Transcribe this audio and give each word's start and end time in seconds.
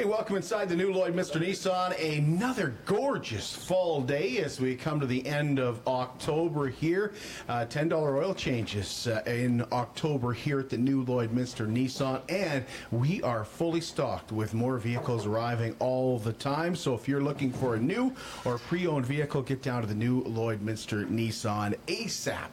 Hey, 0.00 0.06
welcome 0.06 0.36
inside 0.36 0.70
the 0.70 0.76
new 0.76 0.94
Lloydminster 0.94 1.46
Nissan. 1.46 1.92
Another 2.18 2.72
gorgeous 2.86 3.54
fall 3.54 4.00
day 4.00 4.38
as 4.38 4.58
we 4.58 4.74
come 4.74 4.98
to 4.98 5.04
the 5.04 5.26
end 5.26 5.58
of 5.58 5.86
October 5.86 6.68
here. 6.68 7.12
Uh, 7.50 7.66
$10 7.66 7.92
oil 7.92 8.32
changes 8.32 9.08
uh, 9.08 9.20
in 9.26 9.62
October 9.72 10.32
here 10.32 10.58
at 10.58 10.70
the 10.70 10.78
new 10.78 11.04
Lloydminster 11.04 11.70
Nissan, 11.70 12.22
and 12.30 12.64
we 12.90 13.20
are 13.20 13.44
fully 13.44 13.82
stocked 13.82 14.32
with 14.32 14.54
more 14.54 14.78
vehicles 14.78 15.26
arriving 15.26 15.76
all 15.80 16.18
the 16.18 16.32
time. 16.32 16.74
So 16.74 16.94
if 16.94 17.06
you're 17.06 17.22
looking 17.22 17.52
for 17.52 17.74
a 17.74 17.78
new 17.78 18.14
or 18.46 18.56
pre 18.56 18.86
owned 18.86 19.04
vehicle, 19.04 19.42
get 19.42 19.60
down 19.60 19.82
to 19.82 19.86
the 19.86 19.94
new 19.94 20.24
Lloydminster 20.24 21.06
Nissan 21.10 21.76
ASAP. 21.88 22.48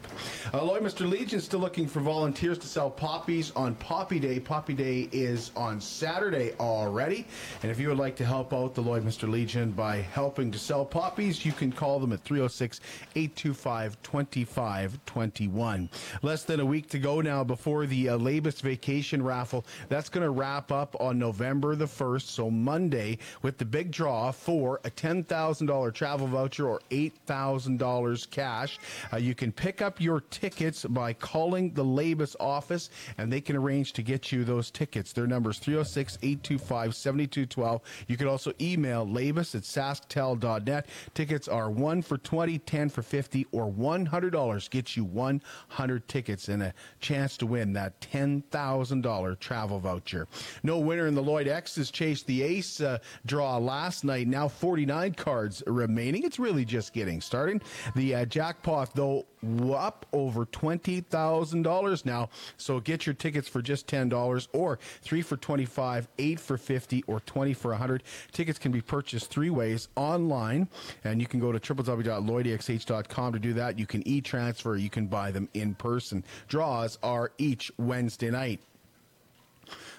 Uh, 0.54 0.60
Lloydminster 0.60 1.10
Legion 1.10 1.40
still 1.40 1.62
looking 1.62 1.88
for 1.88 2.02
volunteers 2.02 2.58
to 2.58 2.68
sell 2.68 2.90
poppies 2.90 3.52
on 3.52 3.74
Poppy 3.76 4.20
Day. 4.20 4.38
Poppy 4.38 4.74
Day 4.74 5.08
is 5.14 5.52
on 5.56 5.80
Saturday 5.80 6.52
already. 6.60 7.26
And 7.62 7.72
if 7.72 7.80
you 7.80 7.90
would 7.90 7.98
like 7.98 8.16
to 8.18 8.26
help 8.26 8.54
out 8.54 8.76
the 8.76 8.84
Lloydminster 8.84 9.30
Legion 9.30 9.72
by 9.72 9.98
helping 9.98 10.52
to 10.52 10.60
sell 10.60 10.86
poppies, 10.86 11.46
you 11.46 11.52
can 11.52 11.72
call 11.72 12.00
them 12.00 12.14
at 12.14 12.22
306 12.22 12.80
825 13.16 14.02
2521. 14.04 15.90
Less 16.22 16.44
than 16.44 16.60
a 16.60 16.66
week 16.66 16.90
to 16.90 17.00
go 17.00 17.22
now 17.22 17.44
before 17.44 17.86
the 17.86 18.10
uh, 18.10 18.18
Labus 18.18 18.62
Vacation 18.62 19.24
Raffle. 19.24 19.66
That's 19.90 20.10
going 20.10 20.24
to 20.24 20.32
wrap 20.32 20.72
up 20.72 20.96
on 21.00 21.20
November 21.20 21.76
the 21.76 21.86
1st, 21.86 22.24
so 22.24 22.50
Monday, 22.50 23.18
with 23.42 23.58
the 23.58 23.66
big 23.66 23.92
draw 23.92 24.32
for 24.32 24.80
a 24.84 24.90
$10,000 24.90 25.94
travel 25.94 26.28
voucher 26.28 26.68
or 26.68 26.82
$8,000 26.92 28.30
cash. 28.32 28.80
Uh, 29.12 29.18
you 29.18 29.36
can 29.36 29.52
pick 29.52 29.82
up 29.82 30.00
your 30.02 30.22
tickets 30.22 30.86
by 30.86 31.14
calling 31.14 31.74
the 31.74 31.86
Labus 31.86 32.36
office, 32.40 32.90
and 33.18 33.32
they 33.32 33.42
can 33.42 33.56
arrange 33.56 33.94
to 33.94 34.02
get 34.02 34.32
you 34.32 34.44
those 34.44 34.72
tickets. 34.72 35.14
Their 35.14 35.28
number 35.28 35.50
is 35.52 35.60
306 35.60 36.18
825 36.22 36.96
7212. 37.28 37.82
You 38.08 38.18
can 38.18 38.28
also 38.28 38.54
email 38.60 39.06
labus 39.06 39.56
at 39.56 39.64
sasktel.net. 39.64 40.88
Tickets 41.14 41.48
are 41.48 41.70
1 41.70 42.02
for 42.02 42.18
20, 42.18 42.60
10 42.60 42.90
for 42.90 43.02
50, 43.02 43.46
or 43.52 43.72
$100 43.72 44.70
gets 44.70 44.98
you 44.98 45.04
100 45.04 46.08
tickets 46.08 46.50
and 46.50 46.64
a 46.64 46.74
chance 47.00 47.38
to 47.38 47.46
win 47.46 47.74
that 47.74 48.00
$10,000 48.02 49.40
travel 49.40 49.80
voucher. 49.80 50.28
No 50.64 50.80
winner 50.80 51.08
in 51.08 51.16
the 51.16 51.24
Lloyd 51.24 51.48
X's 51.48 51.92
chased 51.92 52.26
the 52.28 52.42
ace 52.44 52.82
uh, 52.82 53.00
draw 53.26 53.58
last 53.58 54.04
night. 54.04 54.28
Now 54.28 54.48
49 54.48 55.14
cards 55.14 55.64
remaining. 55.68 56.24
It's 56.24 56.40
really 56.40 56.66
just 56.66 56.94
getting 56.94 57.22
started. 57.22 57.64
The 57.96 58.16
uh, 58.16 58.26
jackpot, 58.26 58.94
though, 58.94 59.26
up 59.74 60.06
over 60.14 60.46
$20,000 60.46 62.06
now. 62.06 62.30
So 62.58 62.80
get 62.80 63.06
your 63.06 63.14
tickets 63.14 63.48
for 63.48 63.62
just 63.62 63.88
$10 63.88 64.48
or 64.54 64.80
3 65.02 65.22
for 65.22 65.38
25, 65.38 66.08
8 66.18 66.40
for 66.40 66.58
50 66.58 67.04
or 67.08 67.20
20 67.22 67.54
for 67.54 67.72
100. 67.72 68.04
Tickets 68.32 68.60
can 68.60 68.72
be 68.72 68.82
purchased 68.82 69.30
three 69.30 69.50
ways 69.50 69.88
online 69.96 70.68
and 71.04 71.20
you 71.22 71.28
can 71.28 71.40
go 71.40 71.52
to 71.52 71.60
www.lloydxh.com 71.60 73.34
to 73.34 73.40
do 73.40 73.54
that. 73.54 73.80
You 73.80 73.86
can 73.86 74.08
e-transfer, 74.08 74.76
you 74.76 74.90
can 74.90 75.08
buy 75.08 75.32
them 75.32 75.50
in 75.54 75.74
person. 75.76 76.24
Draws 76.48 76.98
are 77.02 77.32
each 77.38 77.72
Wednesday 77.78 78.30
night. 78.30 78.60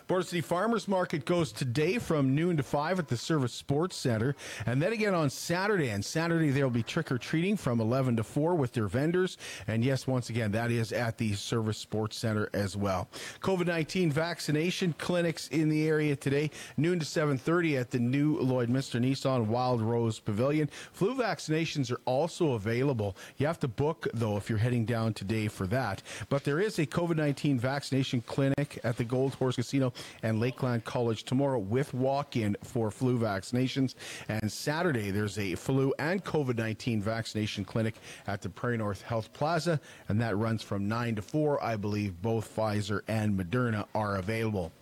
Border 0.08 0.24
City 0.24 0.40
Farmers 0.40 0.88
Market 0.88 1.26
goes 1.26 1.52
today 1.52 1.98
from 1.98 2.34
noon 2.34 2.56
to 2.56 2.62
5 2.62 2.98
at 2.98 3.08
the 3.08 3.16
Servus 3.16 3.52
Sports 3.52 3.94
Center. 3.94 4.34
And 4.64 4.80
then 4.80 4.94
again 4.94 5.14
on 5.14 5.28
Saturday. 5.28 5.90
And 5.90 6.02
Saturday, 6.02 6.48
there 6.48 6.64
will 6.64 6.70
be 6.70 6.82
trick 6.82 7.12
or 7.12 7.18
treating 7.18 7.58
from 7.58 7.78
11 7.78 8.16
to 8.16 8.24
4 8.24 8.54
with 8.54 8.72
their 8.72 8.86
vendors. 8.86 9.36
And 9.66 9.84
yes, 9.84 10.06
once 10.06 10.30
again, 10.30 10.50
that 10.52 10.70
is 10.70 10.92
at 10.92 11.18
the 11.18 11.34
Servus 11.34 11.76
Sports 11.76 12.16
Center 12.16 12.48
as 12.54 12.74
well. 12.74 13.08
COVID 13.42 13.66
19 13.66 14.10
vaccination 14.10 14.94
clinics 14.96 15.48
in 15.48 15.68
the 15.68 15.86
area 15.86 16.16
today, 16.16 16.50
noon 16.78 16.98
to 16.98 17.04
7.30 17.04 17.78
at 17.78 17.90
the 17.90 17.98
new 17.98 18.38
Lloyd 18.38 18.68
Lloydminster 18.68 19.00
Nissan 19.00 19.46
Wild 19.46 19.82
Rose 19.82 20.18
Pavilion. 20.18 20.70
Flu 20.92 21.14
vaccinations 21.16 21.92
are 21.92 22.00
also 22.06 22.52
available. 22.52 23.14
You 23.36 23.46
have 23.46 23.60
to 23.60 23.68
book, 23.68 24.08
though, 24.14 24.38
if 24.38 24.48
you're 24.48 24.58
heading 24.58 24.86
down 24.86 25.12
today 25.12 25.48
for 25.48 25.66
that. 25.66 26.02
But 26.30 26.44
there 26.44 26.60
is 26.60 26.78
a 26.78 26.86
COVID 26.86 27.16
19 27.16 27.58
vaccination 27.58 28.22
clinic 28.22 28.78
at 28.84 28.96
the 28.96 29.04
Gold 29.04 29.34
Horse 29.34 29.56
Casino 29.56 29.92
and 30.22 30.40
Lakeland 30.40 30.84
College 30.84 31.24
tomorrow 31.24 31.58
with 31.58 31.94
walk 31.94 32.36
in 32.36 32.56
for 32.62 32.90
flu 32.90 33.18
vaccinations. 33.18 33.94
And 34.28 34.50
Saturday, 34.50 35.10
there's 35.10 35.38
a 35.38 35.54
flu 35.54 35.92
and 35.98 36.24
COVID 36.24 36.56
19 36.56 37.02
vaccination 37.02 37.64
clinic 37.64 37.96
at 38.26 38.42
the 38.42 38.48
Prairie 38.48 38.78
North 38.78 39.02
Health 39.02 39.32
Plaza, 39.32 39.80
and 40.08 40.20
that 40.20 40.36
runs 40.36 40.62
from 40.62 40.88
9 40.88 41.16
to 41.16 41.22
4. 41.22 41.62
I 41.62 41.76
believe 41.76 42.20
both 42.20 42.54
Pfizer 42.54 43.02
and 43.08 43.38
Moderna 43.38 43.86
are 43.94 44.16
available. 44.16 44.72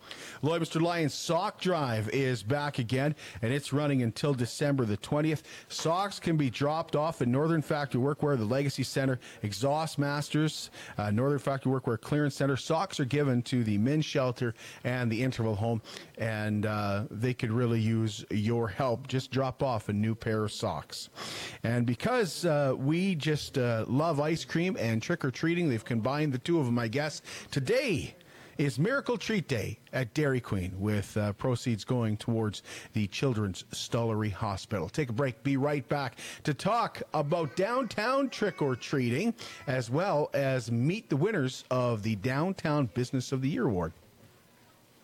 Lloydminster 0.43 0.81
Lions 0.81 1.13
Sock 1.13 1.59
Drive 1.59 2.09
is 2.09 2.43
back 2.43 2.79
again, 2.79 3.15
and 3.41 3.53
it's 3.53 3.73
running 3.73 4.01
until 4.01 4.33
December 4.33 4.85
the 4.85 4.97
20th. 4.97 5.43
Socks 5.69 6.19
can 6.19 6.37
be 6.37 6.49
dropped 6.49 6.95
off 6.95 7.21
at 7.21 7.27
Northern 7.27 7.61
Factory 7.61 8.01
Workwear, 8.01 8.37
the 8.37 8.45
Legacy 8.45 8.83
Center, 8.83 9.19
Exhaust 9.43 9.99
Masters, 9.99 10.69
uh, 10.97 11.11
Northern 11.11 11.39
Factory 11.39 11.71
Workwear 11.71 11.99
Clearance 11.99 12.35
Center. 12.35 12.57
Socks 12.57 12.99
are 12.99 13.05
given 13.05 13.41
to 13.43 13.63
the 13.63 13.77
men's 13.77 14.05
shelter 14.05 14.53
and 14.83 15.06
the 15.09 15.23
interval 15.23 15.55
home, 15.55 15.81
and 16.17 16.65
uh, 16.65 17.03
they 17.09 17.33
could 17.33 17.51
really 17.51 17.79
use 17.79 18.25
your 18.29 18.67
help. 18.67 19.07
Just 19.07 19.31
drop 19.31 19.63
off 19.63 19.89
a 19.89 19.93
new 19.93 20.15
pair 20.15 20.43
of 20.43 20.51
socks. 20.51 21.09
And 21.63 21.85
because 21.85 22.45
uh, 22.45 22.75
we 22.77 23.15
just 23.15 23.57
uh, 23.57 23.85
love 23.87 24.19
ice 24.19 24.45
cream 24.45 24.77
and 24.79 25.01
trick 25.01 25.23
or 25.23 25.31
treating, 25.31 25.69
they've 25.69 25.83
combined 25.83 26.33
the 26.33 26.39
two 26.39 26.59
of 26.59 26.65
them, 26.65 26.79
I 26.79 26.87
guess. 26.87 27.21
Today, 27.51 28.15
is 28.57 28.79
Miracle 28.79 29.17
Treat 29.17 29.47
Day 29.47 29.77
at 29.93 30.13
Dairy 30.15 30.41
Queen, 30.41 30.73
with 30.79 31.15
uh, 31.15 31.33
proceeds 31.33 31.83
going 31.83 32.17
towards 32.17 32.63
the 32.93 33.05
Children's 33.07 33.63
Stollery 33.71 34.31
Hospital. 34.31 34.89
Take 34.89 35.09
a 35.09 35.13
break. 35.13 35.43
Be 35.43 35.57
right 35.57 35.87
back 35.87 36.17
to 36.43 36.53
talk 36.55 37.03
about 37.13 37.55
downtown 37.55 38.29
trick 38.29 38.61
or 38.61 38.75
treating, 38.75 39.33
as 39.67 39.91
well 39.91 40.29
as 40.33 40.71
meet 40.71 41.09
the 41.09 41.17
winners 41.17 41.65
of 41.69 42.01
the 42.01 42.15
Downtown 42.15 42.89
Business 42.95 43.31
of 43.31 43.41
the 43.41 43.49
Year 43.49 43.67
Award. 43.67 43.93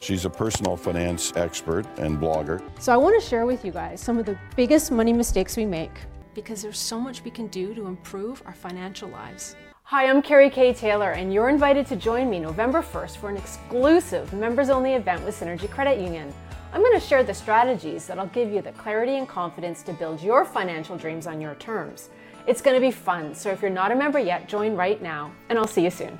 She's 0.03 0.25
a 0.25 0.29
personal 0.29 0.75
finance 0.75 1.31
expert 1.37 1.85
and 1.97 2.19
blogger. 2.19 2.61
So 2.77 2.91
I 2.91 2.97
want 2.97 3.17
to 3.21 3.25
share 3.25 3.45
with 3.45 3.63
you 3.63 3.71
guys 3.71 4.01
some 4.01 4.17
of 4.17 4.25
the 4.25 4.37
biggest 4.57 4.91
money 4.91 5.13
mistakes 5.13 5.55
we 5.55 5.65
make 5.65 5.91
because 6.33 6.61
there's 6.61 6.77
so 6.77 6.99
much 6.99 7.23
we 7.23 7.31
can 7.31 7.47
do 7.47 7.73
to 7.73 7.85
improve 7.85 8.43
our 8.45 8.53
financial 8.53 9.07
lives. 9.07 9.55
Hi, 9.83 10.09
I'm 10.09 10.21
Kerry 10.21 10.49
K. 10.49 10.73
Taylor, 10.73 11.11
and 11.11 11.33
you're 11.33 11.47
invited 11.47 11.85
to 11.85 11.95
join 11.95 12.29
me 12.29 12.39
November 12.39 12.81
1st 12.81 13.15
for 13.15 13.29
an 13.29 13.37
exclusive 13.37 14.33
members 14.33 14.69
only 14.69 14.95
event 14.95 15.23
with 15.23 15.39
Synergy 15.39 15.69
Credit 15.69 15.97
Union. 16.01 16.33
I'm 16.73 16.81
going 16.81 16.99
to 16.99 17.05
share 17.05 17.23
the 17.23 17.33
strategies 17.33 18.05
that'll 18.05 18.25
give 18.27 18.51
you 18.51 18.61
the 18.61 18.73
clarity 18.73 19.15
and 19.15 19.29
confidence 19.29 19.83
to 19.83 19.93
build 19.93 20.21
your 20.21 20.43
financial 20.43 20.97
dreams 20.97 21.27
on 21.27 21.39
your 21.39 21.55
terms. 21.55 22.09
It's 22.45 22.61
going 22.61 22.75
to 22.75 22.81
be 22.81 22.91
fun, 22.91 23.33
so 23.33 23.51
if 23.51 23.61
you're 23.61 23.71
not 23.71 23.93
a 23.93 23.95
member 23.95 24.19
yet, 24.19 24.49
join 24.49 24.75
right 24.75 25.01
now, 25.01 25.31
and 25.47 25.57
I'll 25.57 25.65
see 25.65 25.85
you 25.85 25.91
soon. 25.91 26.19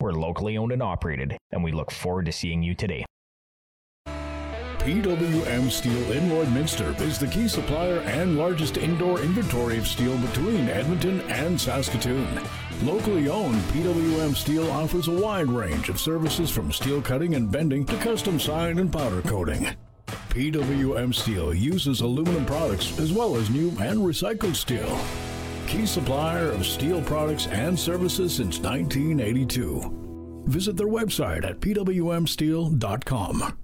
We're 0.00 0.12
locally 0.12 0.58
owned 0.58 0.72
and 0.72 0.82
operated, 0.82 1.36
and 1.52 1.62
we 1.62 1.72
look 1.72 1.90
forward 1.90 2.26
to 2.26 2.32
seeing 2.32 2.62
you 2.62 2.74
today. 2.74 3.04
PWM 4.84 5.70
Steel 5.70 6.12
in 6.12 6.28
Lloydminster 6.28 7.00
is 7.00 7.18
the 7.18 7.26
key 7.26 7.48
supplier 7.48 8.00
and 8.00 8.36
largest 8.36 8.76
indoor 8.76 9.18
inventory 9.20 9.78
of 9.78 9.86
steel 9.86 10.18
between 10.18 10.68
Edmonton 10.68 11.22
and 11.22 11.58
Saskatoon. 11.58 12.38
Locally 12.82 13.30
owned, 13.30 13.62
PWM 13.72 14.36
Steel 14.36 14.70
offers 14.70 15.08
a 15.08 15.12
wide 15.12 15.48
range 15.48 15.88
of 15.88 15.98
services 15.98 16.50
from 16.50 16.70
steel 16.70 17.00
cutting 17.00 17.34
and 17.34 17.50
bending 17.50 17.86
to 17.86 17.96
custom 17.96 18.38
sign 18.38 18.78
and 18.78 18.92
powder 18.92 19.22
coating. 19.22 19.74
PWM 20.06 21.14
Steel 21.14 21.54
uses 21.54 22.02
aluminum 22.02 22.44
products 22.44 22.98
as 22.98 23.10
well 23.10 23.36
as 23.36 23.48
new 23.48 23.70
and 23.80 24.00
recycled 24.00 24.54
steel. 24.54 24.98
Key 25.66 25.86
supplier 25.86 26.50
of 26.50 26.66
steel 26.66 27.00
products 27.02 27.46
and 27.48 27.78
services 27.78 28.34
since 28.34 28.58
1982. 28.60 30.42
Visit 30.46 30.76
their 30.76 30.88
website 30.88 31.44
at 31.44 31.60
pwmsteel.com. 31.60 33.58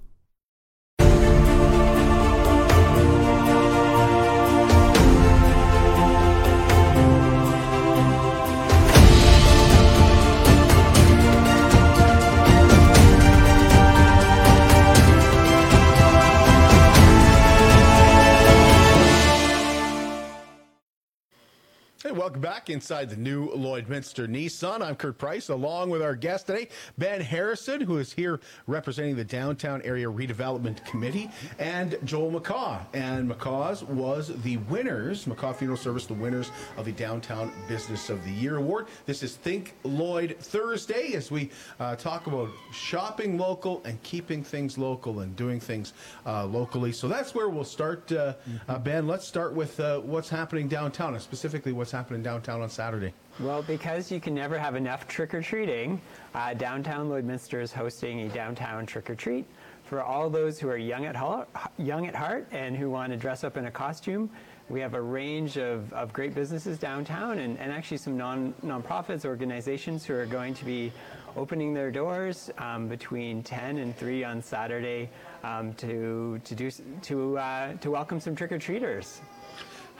Hey, 22.03 22.11
welcome 22.11 22.41
back 22.41 22.71
inside 22.71 23.11
the 23.11 23.15
new 23.15 23.51
Lloydminster 23.51 24.27
Nissan. 24.27 24.81
I'm 24.81 24.95
Kurt 24.95 25.19
Price, 25.19 25.49
along 25.49 25.91
with 25.91 26.01
our 26.01 26.15
guest 26.15 26.47
today, 26.47 26.69
Ben 26.97 27.21
Harrison, 27.21 27.79
who 27.79 27.99
is 27.99 28.11
here 28.11 28.39
representing 28.65 29.15
the 29.15 29.23
Downtown 29.23 29.83
Area 29.83 30.07
Redevelopment 30.07 30.83
Committee, 30.83 31.29
and 31.59 31.99
Joel 32.03 32.31
McCaw. 32.31 32.79
And 32.93 33.29
McCaw's 33.29 33.83
was 33.83 34.29
the 34.41 34.57
winners, 34.57 35.25
McCaw 35.25 35.55
Funeral 35.55 35.77
Service, 35.77 36.07
the 36.07 36.15
winners 36.15 36.49
of 36.75 36.85
the 36.85 36.91
Downtown 36.91 37.51
Business 37.67 38.09
of 38.09 38.23
the 38.23 38.31
Year 38.31 38.55
Award. 38.55 38.87
This 39.05 39.21
is 39.21 39.35
Think 39.35 39.75
Lloyd 39.83 40.37
Thursday 40.39 41.13
as 41.13 41.29
we 41.29 41.51
uh, 41.79 41.95
talk 41.97 42.25
about 42.25 42.49
shopping 42.73 43.37
local 43.37 43.79
and 43.85 44.01
keeping 44.01 44.43
things 44.43 44.75
local 44.75 45.19
and 45.19 45.35
doing 45.35 45.59
things 45.59 45.93
uh, 46.25 46.47
locally. 46.47 46.93
So 46.93 47.07
that's 47.07 47.35
where 47.35 47.47
we'll 47.47 47.63
start, 47.63 48.11
uh, 48.11 48.33
uh, 48.67 48.79
Ben. 48.79 49.05
Let's 49.05 49.27
start 49.27 49.53
with 49.53 49.79
uh, 49.79 49.99
what's 49.99 50.29
happening 50.29 50.67
downtown, 50.67 51.13
and 51.13 51.21
specifically 51.21 51.73
what's 51.73 51.90
happening 51.91 52.23
downtown 52.23 52.61
on 52.61 52.69
Saturday. 52.69 53.13
Well, 53.39 53.63
because 53.63 54.11
you 54.11 54.19
can 54.19 54.35
never 54.35 54.57
have 54.57 54.75
enough 54.75 55.07
trick 55.07 55.33
or 55.33 55.41
treating, 55.41 56.01
uh, 56.35 56.53
downtown 56.53 57.09
Lloydminster 57.09 57.61
is 57.61 57.71
hosting 57.71 58.21
a 58.21 58.29
downtown 58.29 58.85
trick 58.85 59.09
or 59.09 59.15
treat 59.15 59.45
for 59.83 60.01
all 60.01 60.29
those 60.29 60.59
who 60.59 60.69
are 60.69 60.77
young 60.77 61.05
at 61.05 61.15
heart, 61.15 61.49
young 61.77 62.07
at 62.07 62.15
heart 62.15 62.47
and 62.51 62.77
who 62.77 62.89
want 62.89 63.11
to 63.11 63.17
dress 63.17 63.43
up 63.43 63.57
in 63.57 63.65
a 63.65 63.71
costume. 63.71 64.29
We 64.69 64.79
have 64.79 64.93
a 64.93 65.01
range 65.01 65.57
of, 65.57 65.91
of 65.91 66.13
great 66.13 66.33
businesses 66.33 66.77
downtown 66.77 67.39
and, 67.39 67.59
and 67.59 67.73
actually 67.73 67.97
some 67.97 68.17
non 68.17 68.53
nonprofits, 68.63 69.25
organizations 69.25 70.05
who 70.05 70.13
are 70.13 70.25
going 70.25 70.53
to 70.53 70.63
be 70.63 70.93
opening 71.35 71.73
their 71.73 71.91
doors 71.91 72.49
um, 72.57 72.87
between 72.87 73.43
10 73.43 73.79
and 73.79 73.95
3 73.97 74.23
on 74.23 74.41
Saturday 74.41 75.09
um, 75.43 75.73
to, 75.73 76.39
to, 76.45 76.55
do, 76.55 76.71
to, 77.01 77.37
uh, 77.37 77.73
to 77.77 77.91
welcome 77.91 78.19
some 78.19 78.35
trick 78.35 78.51
or 78.53 78.59
treaters. 78.59 79.21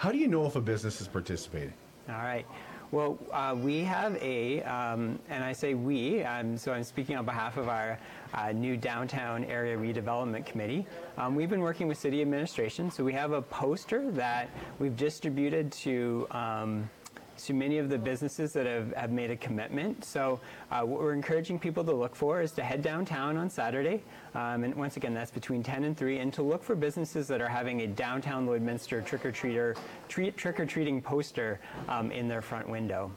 How 0.02 0.12
do 0.12 0.18
you 0.18 0.28
know 0.28 0.48
if 0.48 0.56
a 0.56 0.62
business 0.62 1.00
is 1.00 1.08
participating? 1.08 1.76
All 2.10 2.16
right. 2.16 2.48
Well, 2.90 3.20
uh, 3.32 3.56
we 3.56 3.84
have 3.84 4.16
a, 4.16 4.64
um, 4.64 5.20
and 5.30 5.44
I 5.44 5.54
say 5.54 5.76
we, 5.76 6.24
um, 6.24 6.58
so 6.58 6.74
I'm 6.74 6.84
speaking 6.84 7.18
on 7.18 7.24
behalf 7.24 7.56
of 7.56 7.70
our 7.70 8.00
uh, 8.34 8.52
new 8.52 8.78
downtown 8.78 9.44
area 9.44 9.78
redevelopment 9.78 10.48
committee. 10.48 10.88
Um, 11.20 11.36
we've 11.36 11.52
been 11.52 11.62
working 11.62 11.88
with 11.88 12.00
city 12.00 12.20
administration, 12.20 12.90
so 12.90 13.04
we 13.04 13.14
have 13.14 13.34
a 13.34 13.44
poster 13.44 14.10
that 14.14 14.50
we've 14.80 14.96
distributed 14.96 15.72
to 15.74 16.26
um, 16.32 16.90
to 17.46 17.54
many 17.54 17.78
of 17.78 17.90
the 17.90 17.98
businesses 17.98 18.54
that 18.54 18.66
have, 18.66 18.94
have 18.94 19.12
made 19.12 19.32
a 19.32 19.36
commitment. 19.36 20.04
So 20.06 20.40
uh, 20.72 20.82
what 20.82 21.02
we're 21.02 21.14
encouraging 21.14 21.60
people 21.60 21.84
to 21.84 21.94
look 21.94 22.16
for 22.16 22.42
is 22.42 22.52
to 22.54 22.64
head 22.64 22.82
downtown 22.82 23.38
on 23.38 23.50
Saturday, 23.50 24.04
um, 24.36 24.64
and 24.64 24.76
once 24.76 24.98
again 24.98 25.14
that's 25.14 25.32
between 25.32 25.64
10 25.64 25.84
and 25.84 25.98
3, 25.98 26.20
and 26.20 26.34
to 26.34 26.44
look 26.44 26.64
for 26.64 26.76
businesses 26.76 27.28
that 27.28 27.42
are 27.42 27.48
having 27.48 27.82
a 27.82 27.88
downtown 27.88 28.48
Lloydminster 28.48 29.06
trick-or-treater 29.06 29.78
treat, 30.08 30.38
trick-or-treating 30.38 31.02
poster 31.02 31.60
um, 31.90 32.12
in 32.12 32.28
their 32.28 32.42
front 32.42 32.70
window. 32.70 33.12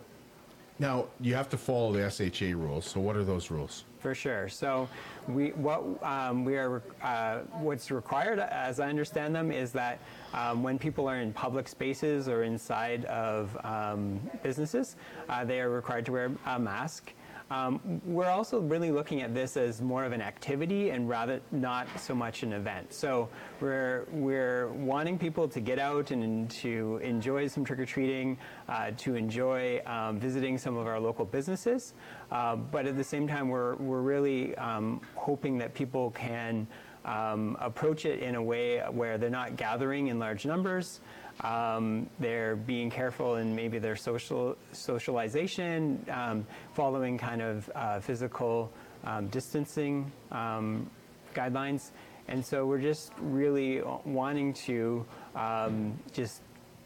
Now, 0.78 1.06
you 1.20 1.34
have 1.34 1.48
to 1.50 1.56
follow 1.56 1.92
the 1.92 2.10
SHA 2.10 2.56
rules. 2.56 2.84
So, 2.84 3.00
what 3.00 3.16
are 3.16 3.24
those 3.24 3.50
rules? 3.50 3.84
For 4.04 4.14
sure. 4.14 4.50
So, 4.50 4.86
we 5.28 5.52
what 5.52 5.82
um, 6.02 6.44
we 6.44 6.58
are 6.58 6.82
uh, 7.02 7.38
what's 7.52 7.90
required, 7.90 8.38
as 8.38 8.78
I 8.78 8.90
understand 8.90 9.34
them, 9.34 9.50
is 9.50 9.72
that 9.72 9.98
um, 10.34 10.62
when 10.62 10.78
people 10.78 11.08
are 11.08 11.22
in 11.22 11.32
public 11.32 11.66
spaces 11.66 12.28
or 12.28 12.42
inside 12.42 13.06
of 13.06 13.56
um, 13.64 14.20
businesses, 14.42 14.96
uh, 15.30 15.42
they 15.46 15.58
are 15.58 15.70
required 15.70 16.04
to 16.04 16.12
wear 16.12 16.30
a 16.44 16.58
mask. 16.58 17.14
Um, 17.50 18.00
we're 18.06 18.30
also 18.30 18.58
really 18.60 18.90
looking 18.90 19.20
at 19.20 19.34
this 19.34 19.56
as 19.56 19.82
more 19.82 20.04
of 20.04 20.12
an 20.12 20.22
activity 20.22 20.90
and 20.90 21.08
rather 21.08 21.40
not 21.52 21.86
so 22.00 22.14
much 22.14 22.42
an 22.42 22.52
event. 22.54 22.92
So 22.92 23.28
we're 23.60 24.06
we're 24.10 24.68
wanting 24.68 25.18
people 25.18 25.46
to 25.48 25.60
get 25.60 25.78
out 25.78 26.10
and 26.10 26.50
to 26.62 26.98
enjoy 27.02 27.48
some 27.48 27.64
trick 27.64 27.80
or 27.80 27.86
treating, 27.86 28.38
uh, 28.68 28.92
to 28.98 29.14
enjoy 29.14 29.82
um, 29.86 30.18
visiting 30.18 30.56
some 30.56 30.76
of 30.76 30.86
our 30.86 30.98
local 30.98 31.26
businesses, 31.26 31.92
uh, 32.32 32.56
but 32.56 32.86
at 32.86 32.96
the 32.96 33.04
same 33.04 33.28
time 33.28 33.48
we're 33.48 33.74
we're 33.76 34.00
really 34.00 34.54
um, 34.56 35.00
hoping 35.14 35.58
that 35.58 35.74
people 35.74 36.10
can. 36.12 36.66
Um, 37.06 37.58
approach 37.60 38.06
it 38.06 38.20
in 38.20 38.34
a 38.34 38.42
way 38.42 38.78
where 38.90 39.18
they're 39.18 39.28
not 39.28 39.56
gathering 39.56 40.06
in 40.06 40.18
large 40.18 40.46
numbers, 40.46 41.02
um, 41.40 42.08
they're 42.20 42.56
being 42.56 42.90
careful 42.90 43.36
in 43.36 43.54
maybe 43.54 43.78
their 43.78 43.96
social 43.96 44.56
socialization, 44.72 46.04
um, 46.10 46.46
following 46.74 47.18
kind 47.18 47.42
of 47.42 47.70
uh, 47.74 48.00
physical 48.00 48.70
um, 49.04 49.28
distancing 49.28 50.10
um, 50.30 50.88
guidelines. 51.34 51.90
And 52.28 52.44
so 52.44 52.64
we're 52.64 52.80
just 52.80 53.12
really 53.20 53.82
wanting 54.04 54.54
to 54.54 55.04
um, 55.34 55.98
just, 56.12 56.40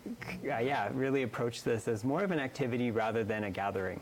uh, 0.07 0.59
yeah, 0.59 0.91
really 0.93 1.23
approach 1.23 1.63
this 1.63 1.87
as 1.87 2.03
more 2.03 2.25
of 2.25 2.33
an 2.33 2.41
activity 2.41 2.91
rather 2.91 3.23
than 3.23 3.45
a 3.45 3.51
gathering. 3.51 4.01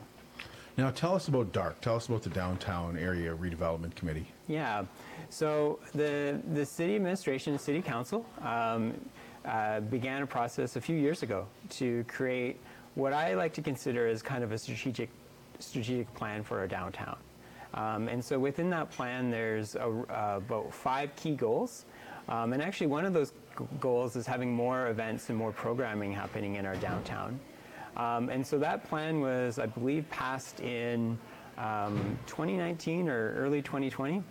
Now, 0.78 0.90
tell 0.90 1.14
us 1.14 1.28
about 1.28 1.52
DARC. 1.52 1.80
Tell 1.80 1.96
us 1.96 2.06
about 2.06 2.22
the 2.22 2.30
Downtown 2.30 2.98
Area 2.98 3.34
Redevelopment 3.34 3.94
Committee. 3.94 4.26
Yeah. 4.46 4.84
So 5.30 5.78
the 5.94 6.40
the 6.52 6.66
city 6.66 6.96
administration, 6.96 7.58
city 7.58 7.80
council, 7.80 8.26
um, 8.42 8.94
uh, 9.46 9.80
began 9.80 10.22
a 10.22 10.26
process 10.26 10.76
a 10.76 10.80
few 10.80 10.96
years 10.96 11.22
ago 11.22 11.46
to 11.70 12.04
create 12.04 12.58
what 12.94 13.12
I 13.12 13.34
like 13.34 13.52
to 13.54 13.62
consider 13.62 14.08
as 14.08 14.22
kind 14.22 14.42
of 14.42 14.52
a 14.52 14.58
strategic 14.58 15.08
strategic 15.58 16.12
plan 16.14 16.42
for 16.42 16.58
our 16.58 16.66
downtown. 16.66 17.16
Um, 17.74 18.08
and 18.08 18.24
so 18.24 18.38
within 18.38 18.70
that 18.70 18.90
plan, 18.90 19.30
there's 19.30 19.74
a, 19.74 19.86
uh, 19.86 20.34
about 20.38 20.72
five 20.72 21.14
key 21.16 21.34
goals. 21.34 21.84
Um, 22.28 22.52
and 22.52 22.62
actually, 22.62 22.88
one 22.88 23.04
of 23.04 23.12
those 23.12 23.32
goals 23.80 24.16
is 24.16 24.26
having 24.26 24.52
more 24.52 24.88
events 24.88 25.28
and 25.28 25.38
more 25.38 25.52
programming 25.52 26.12
happening 26.12 26.56
in 26.56 26.66
our 26.66 26.76
downtown. 26.76 27.38
Um, 27.96 28.28
and 28.28 28.46
so 28.46 28.58
that 28.58 28.88
plan 28.88 29.20
was, 29.20 29.58
I 29.58 29.66
believe, 29.66 30.08
passed 30.10 30.60
in 30.60 31.18
um, 31.56 32.18
2019 32.26 33.08
or 33.08 33.34
early 33.36 33.62
2020. 33.62 34.22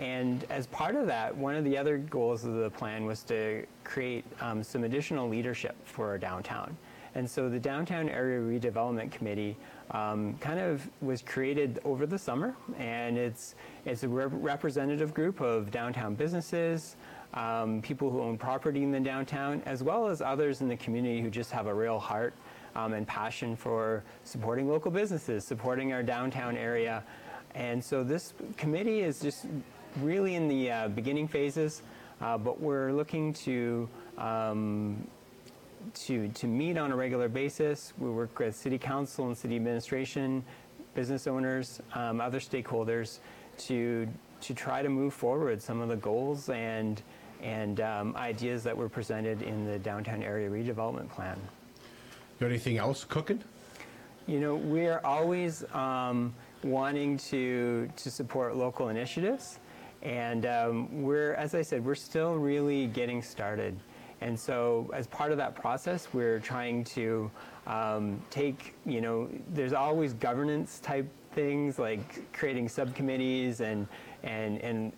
And 0.00 0.46
as 0.48 0.66
part 0.68 0.96
of 0.96 1.06
that, 1.08 1.36
one 1.36 1.54
of 1.54 1.62
the 1.62 1.76
other 1.76 1.98
goals 1.98 2.46
of 2.46 2.54
the 2.54 2.70
plan 2.70 3.04
was 3.04 3.22
to 3.24 3.66
create 3.84 4.24
um, 4.40 4.62
some 4.62 4.84
additional 4.84 5.28
leadership 5.28 5.76
for 5.84 6.08
our 6.08 6.16
downtown. 6.16 6.74
And 7.14 7.28
so 7.28 7.50
the 7.50 7.58
Downtown 7.58 8.08
Area 8.08 8.40
Redevelopment 8.40 9.10
Committee 9.10 9.58
um, 9.90 10.38
kind 10.40 10.58
of 10.58 10.88
was 11.02 11.20
created 11.20 11.80
over 11.84 12.06
the 12.06 12.16
summer, 12.16 12.56
and 12.78 13.18
it's, 13.18 13.56
it's 13.84 14.02
a 14.02 14.08
rep- 14.08 14.30
representative 14.32 15.12
group 15.12 15.42
of 15.42 15.70
downtown 15.70 16.14
businesses, 16.14 16.96
um, 17.34 17.82
people 17.82 18.10
who 18.10 18.22
own 18.22 18.38
property 18.38 18.82
in 18.82 18.92
the 18.92 19.00
downtown, 19.00 19.60
as 19.66 19.82
well 19.82 20.06
as 20.06 20.22
others 20.22 20.62
in 20.62 20.68
the 20.68 20.76
community 20.76 21.20
who 21.20 21.28
just 21.28 21.50
have 21.50 21.66
a 21.66 21.74
real 21.74 21.98
heart 21.98 22.32
um, 22.74 22.94
and 22.94 23.06
passion 23.06 23.54
for 23.54 24.02
supporting 24.24 24.66
local 24.66 24.90
businesses, 24.90 25.44
supporting 25.44 25.92
our 25.92 26.02
downtown 26.02 26.56
area. 26.56 27.02
And 27.54 27.84
so 27.84 28.02
this 28.02 28.32
committee 28.56 29.00
is 29.00 29.20
just 29.20 29.46
really 30.02 30.34
in 30.34 30.48
the 30.48 30.70
uh, 30.70 30.88
beginning 30.88 31.28
phases, 31.28 31.82
uh, 32.20 32.38
but 32.38 32.60
we're 32.60 32.92
looking 32.92 33.32
to, 33.32 33.88
um, 34.18 35.06
to, 35.94 36.28
to 36.28 36.46
meet 36.46 36.78
on 36.78 36.92
a 36.92 36.96
regular 36.96 37.28
basis. 37.28 37.92
We 37.98 38.10
work 38.10 38.38
with 38.38 38.54
city 38.54 38.78
council 38.78 39.26
and 39.26 39.36
city 39.36 39.56
administration, 39.56 40.44
business 40.94 41.26
owners, 41.26 41.80
um, 41.94 42.20
other 42.20 42.40
stakeholders 42.40 43.18
to, 43.58 44.08
to 44.40 44.54
try 44.54 44.82
to 44.82 44.88
move 44.88 45.14
forward 45.14 45.60
some 45.62 45.80
of 45.80 45.88
the 45.88 45.96
goals 45.96 46.48
and, 46.48 47.02
and 47.42 47.80
um, 47.80 48.16
ideas 48.16 48.62
that 48.64 48.76
were 48.76 48.88
presented 48.88 49.42
in 49.42 49.66
the 49.66 49.78
downtown 49.78 50.22
area 50.22 50.48
redevelopment 50.48 51.10
plan. 51.10 51.38
Got 52.38 52.46
anything 52.46 52.78
else 52.78 53.04
cooking? 53.04 53.42
You 54.26 54.40
know, 54.40 54.54
we're 54.54 55.00
always 55.04 55.64
um, 55.74 56.34
wanting 56.62 57.16
to, 57.18 57.90
to 57.96 58.10
support 58.10 58.56
local 58.56 58.88
initiatives. 58.88 59.58
And 60.02 60.46
um, 60.46 61.02
we're, 61.02 61.34
as 61.34 61.54
I 61.54 61.62
said, 61.62 61.84
we're 61.84 61.94
still 61.94 62.36
really 62.36 62.86
getting 62.86 63.22
started. 63.22 63.76
And 64.22 64.38
so, 64.38 64.90
as 64.94 65.06
part 65.06 65.32
of 65.32 65.38
that 65.38 65.54
process, 65.54 66.08
we're 66.12 66.40
trying 66.40 66.84
to 66.84 67.30
um, 67.66 68.22
take, 68.30 68.74
you 68.84 69.00
know, 69.00 69.28
there's 69.52 69.72
always 69.72 70.12
governance 70.14 70.78
type 70.80 71.06
things 71.32 71.78
like 71.78 72.32
creating 72.32 72.68
subcommittees 72.68 73.60
and 73.60 73.86
and 74.22 74.58
and 74.58 74.92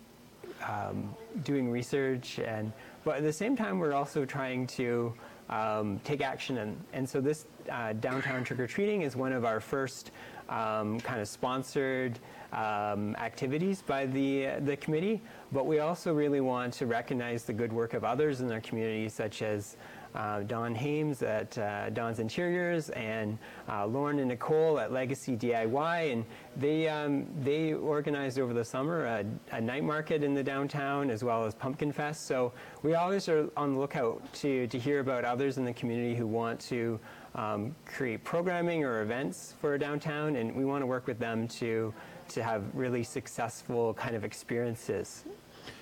um, 0.68 1.14
doing 1.44 1.70
research. 1.70 2.38
And 2.38 2.72
but 3.04 3.16
at 3.16 3.22
the 3.22 3.32
same 3.32 3.56
time, 3.56 3.78
we're 3.78 3.92
also 3.92 4.24
trying 4.24 4.66
to 4.68 5.12
um, 5.50 6.00
take 6.04 6.20
action. 6.20 6.58
And, 6.58 6.82
and 6.92 7.08
so 7.08 7.20
this 7.20 7.46
uh, 7.70 7.92
downtown 7.94 8.44
trick 8.44 8.58
or 8.58 8.66
treating 8.66 9.02
is 9.02 9.16
one 9.16 9.32
of 9.32 9.44
our 9.44 9.60
first 9.60 10.10
um, 10.48 11.00
kind 11.00 11.20
of 11.20 11.28
sponsored 11.28 12.18
um, 12.52 13.16
activities 13.16 13.82
by 13.82 14.06
the, 14.06 14.46
uh, 14.46 14.60
the 14.60 14.76
committee. 14.76 15.20
But 15.52 15.66
we 15.66 15.80
also 15.80 16.12
really 16.12 16.40
want 16.40 16.72
to 16.74 16.86
recognize 16.86 17.44
the 17.44 17.52
good 17.52 17.72
work 17.72 17.94
of 17.94 18.04
others 18.04 18.40
in 18.40 18.50
our 18.52 18.60
community, 18.60 19.08
such 19.08 19.42
as 19.42 19.76
uh, 20.14 20.40
Don 20.40 20.74
Hames 20.74 21.22
at 21.22 21.56
uh, 21.56 21.90
Don's 21.90 22.18
Interiors 22.18 22.90
and 22.90 23.38
uh, 23.68 23.86
Lauren 23.86 24.18
and 24.18 24.28
Nicole 24.28 24.78
at 24.78 24.92
Legacy 24.92 25.36
DIY. 25.36 26.12
And 26.12 26.24
they, 26.56 26.88
um, 26.88 27.26
they 27.42 27.72
organized 27.72 28.38
over 28.38 28.52
the 28.52 28.64
summer 28.64 29.06
a, 29.06 29.24
a, 29.52 29.60
night 29.60 29.84
market 29.84 30.22
in 30.22 30.34
the 30.34 30.42
downtown 30.42 31.10
as 31.10 31.24
well 31.24 31.44
as 31.44 31.54
Pumpkin 31.54 31.92
Fest. 31.92 32.26
So 32.26 32.52
we 32.82 32.94
always 32.94 33.28
are 33.28 33.48
on 33.56 33.74
the 33.74 33.80
lookout 33.80 34.20
to, 34.34 34.66
to 34.66 34.78
hear 34.78 35.00
about 35.00 35.24
others 35.24 35.56
in 35.56 35.64
the 35.64 35.72
community 35.72 36.14
who 36.14 36.26
want 36.26 36.60
to 36.60 37.00
um, 37.34 37.74
create 37.86 38.22
programming 38.22 38.84
or 38.84 39.00
events 39.00 39.54
for 39.60 39.78
downtown. 39.78 40.36
And 40.36 40.54
we 40.54 40.64
want 40.64 40.82
to 40.82 40.86
work 40.86 41.06
with 41.06 41.18
them 41.18 41.48
to, 41.48 41.94
to 42.28 42.42
have 42.42 42.62
really 42.74 43.02
successful 43.02 43.94
kind 43.94 44.14
of 44.16 44.24
experiences. 44.24 45.24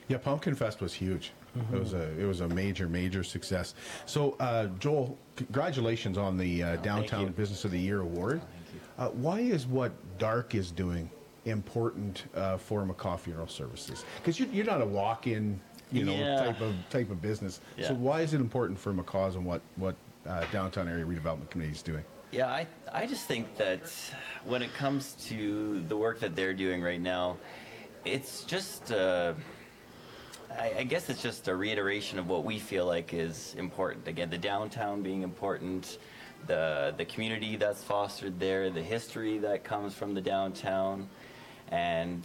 Yeah, 0.09 0.19
Pumpkin 0.19 0.55
Fest 0.55 0.81
was 0.81 0.93
huge. 0.93 1.33
Mm-hmm. 1.57 1.77
It 1.77 1.79
was 1.81 1.95
a 1.95 2.21
it 2.21 2.25
was 2.25 2.41
a 2.41 2.49
major 2.49 2.89
major 2.89 3.25
success. 3.25 3.75
So 4.07 4.37
uh, 4.41 4.67
Joel, 4.79 5.19
congratulations 5.37 6.17
on 6.17 6.37
the 6.37 6.63
uh, 6.63 6.77
Downtown 6.77 7.33
Business 7.33 7.65
of 7.65 7.71
the 7.73 7.79
Year 7.79 8.01
award. 8.01 8.41
Uh, 8.99 9.09
why 9.09 9.41
is 9.41 9.67
what 9.67 9.93
DARC 10.19 10.55
is 10.55 10.71
doing 10.71 11.11
important 11.47 12.25
uh, 12.35 12.57
for 12.57 12.85
McCaw 12.85 13.19
Funeral 13.19 13.49
Services? 13.49 14.05
Because 14.19 14.39
you're, 14.39 14.49
you're 14.49 14.67
not 14.67 14.83
a 14.83 14.87
walk-in, 14.87 15.59
you 15.91 16.05
know, 16.05 16.13
Yeah. 16.15 16.37
type 16.45 16.61
of 16.61 16.75
type 16.91 17.11
of 17.11 17.21
business. 17.23 17.61
So 17.81 17.95
why 17.95 18.21
is 18.21 18.35
it 18.35 18.41
important 18.41 18.79
for 18.79 18.93
McCaw's 18.93 19.37
and 19.37 19.45
what 19.45 19.63
what 19.77 19.97
uh, 20.27 20.45
Downtown 20.53 20.89
Area 20.89 21.05
Redevelopment 21.05 21.51
Committee 21.51 21.73
is 21.73 21.83
doing? 21.83 22.05
Yeah, 22.33 22.47
I, 22.47 22.69
I 22.93 23.07
just 23.07 23.27
think 23.27 23.57
that 23.57 23.93
when 24.45 24.63
it 24.63 24.73
comes 24.73 25.15
to 25.31 25.81
the 25.89 25.97
work 25.97 26.21
that 26.21 26.37
they're 26.37 26.55
doing 26.55 26.81
right 26.81 27.01
now, 27.01 27.39
it's 28.05 28.45
just, 28.45 28.93
uh, 28.93 29.33
I, 30.57 30.75
I 30.79 30.83
guess 30.85 31.11
it's 31.11 31.23
just 31.23 31.49
a 31.49 31.57
reiteration 31.57 32.21
of 32.21 32.29
what 32.29 32.45
we 32.45 32.61
feel 32.61 32.87
like 32.87 33.13
is 33.13 33.57
important. 33.59 34.07
Again, 34.07 34.31
the 34.31 34.39
downtown 34.39 35.03
being 35.03 35.23
important, 35.23 35.99
the, 36.47 36.95
the 36.97 37.05
community 37.05 37.57
that's 37.57 37.83
fostered 37.83 38.39
there, 38.39 38.71
the 38.71 38.83
history 38.83 39.39
that 39.39 39.65
comes 39.65 39.93
from 39.95 40.15
the 40.15 40.21
downtown. 40.21 41.09
And 41.73 42.25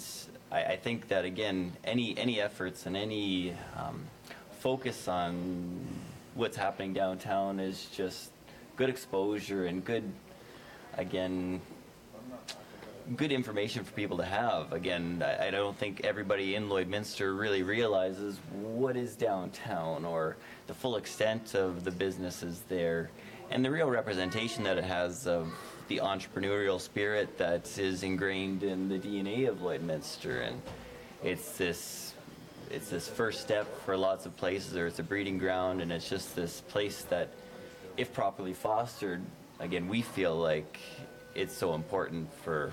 I, 0.52 0.66
I 0.66 0.76
think 0.76 1.08
that, 1.08 1.26
again, 1.26 1.76
any, 1.84 2.16
any 2.16 2.40
efforts 2.40 2.86
and 2.86 2.96
any 2.96 3.56
um, 3.76 4.06
focus 4.60 5.08
on 5.08 5.80
what's 6.36 6.58
happening 6.58 6.94
downtown 6.94 7.60
is 7.60 7.86
just 7.86 8.30
good 8.76 8.90
exposure 8.90 9.66
and 9.66 9.84
good, 9.84 10.04
again, 10.98 11.62
good 13.16 13.32
information 13.32 13.84
for 13.84 13.92
people 13.94 14.18
to 14.18 14.26
have. 14.26 14.74
Again, 14.74 15.24
I, 15.26 15.48
I 15.48 15.52
don't 15.52 15.78
think 15.78 16.02
everybody 16.04 16.56
in 16.56 16.68
Lloydminster 16.68 17.38
really 17.38 17.64
realizes 17.64 18.38
what 18.52 18.98
is 18.98 19.16
downtown 19.16 20.06
or 20.06 20.38
the 20.68 20.74
full 20.74 20.98
extent 20.98 21.54
of 21.56 21.84
the 21.84 21.92
businesses 21.92 22.64
there 22.68 23.10
and 23.52 23.64
the 23.64 23.70
real 23.70 23.90
representation 23.90 24.64
that 24.64 24.78
it 24.78 24.84
has 24.84 25.28
of 25.28 25.54
the 25.88 25.98
entrepreneurial 25.98 26.82
spirit 26.82 27.38
that 27.38 27.78
is 27.78 28.02
ingrained 28.02 28.64
in 28.64 28.90
the 28.90 28.98
DNA 28.98 29.48
of 29.48 29.60
Lloydminster. 29.60 30.48
And 30.48 30.62
it's 31.24 31.58
this 31.58 32.14
it's 32.72 32.90
this 32.90 33.08
first 33.08 33.42
step 33.42 33.68
for 33.86 33.96
lots 33.96 34.26
of 34.26 34.36
places 34.38 34.76
or 34.76 34.88
it's 34.88 34.98
a 34.98 35.04
breeding 35.04 35.38
ground 35.38 35.82
and 35.82 35.92
it's 35.92 36.10
just 36.10 36.36
this 36.36 36.62
place 36.62 37.04
that 37.04 37.30
if 37.98 38.14
properly 38.14 38.54
fostered 38.54 39.22
again 39.60 39.88
we 39.88 40.02
feel 40.02 40.36
like 40.36 40.80
it's 41.34 41.56
so 41.56 41.74
important 41.74 42.32
for 42.44 42.72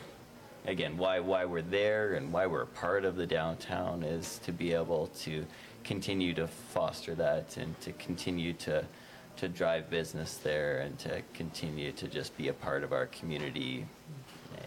again 0.66 0.96
why 0.96 1.20
why 1.20 1.44
we're 1.44 1.62
there 1.62 2.14
and 2.14 2.32
why 2.32 2.46
we're 2.46 2.62
a 2.62 2.66
part 2.66 3.04
of 3.04 3.16
the 3.16 3.26
downtown 3.26 4.02
is 4.02 4.38
to 4.38 4.52
be 4.52 4.72
able 4.72 5.06
to 5.08 5.44
continue 5.84 6.32
to 6.32 6.46
foster 6.46 7.14
that 7.14 7.56
and 7.56 7.78
to 7.80 7.92
continue 7.92 8.52
to 8.52 8.84
to 9.36 9.48
drive 9.48 9.88
business 9.90 10.36
there 10.38 10.80
and 10.80 10.98
to 10.98 11.22
continue 11.34 11.90
to 11.92 12.06
just 12.06 12.36
be 12.36 12.48
a 12.48 12.52
part 12.52 12.84
of 12.84 12.92
our 12.92 13.06
community 13.06 13.86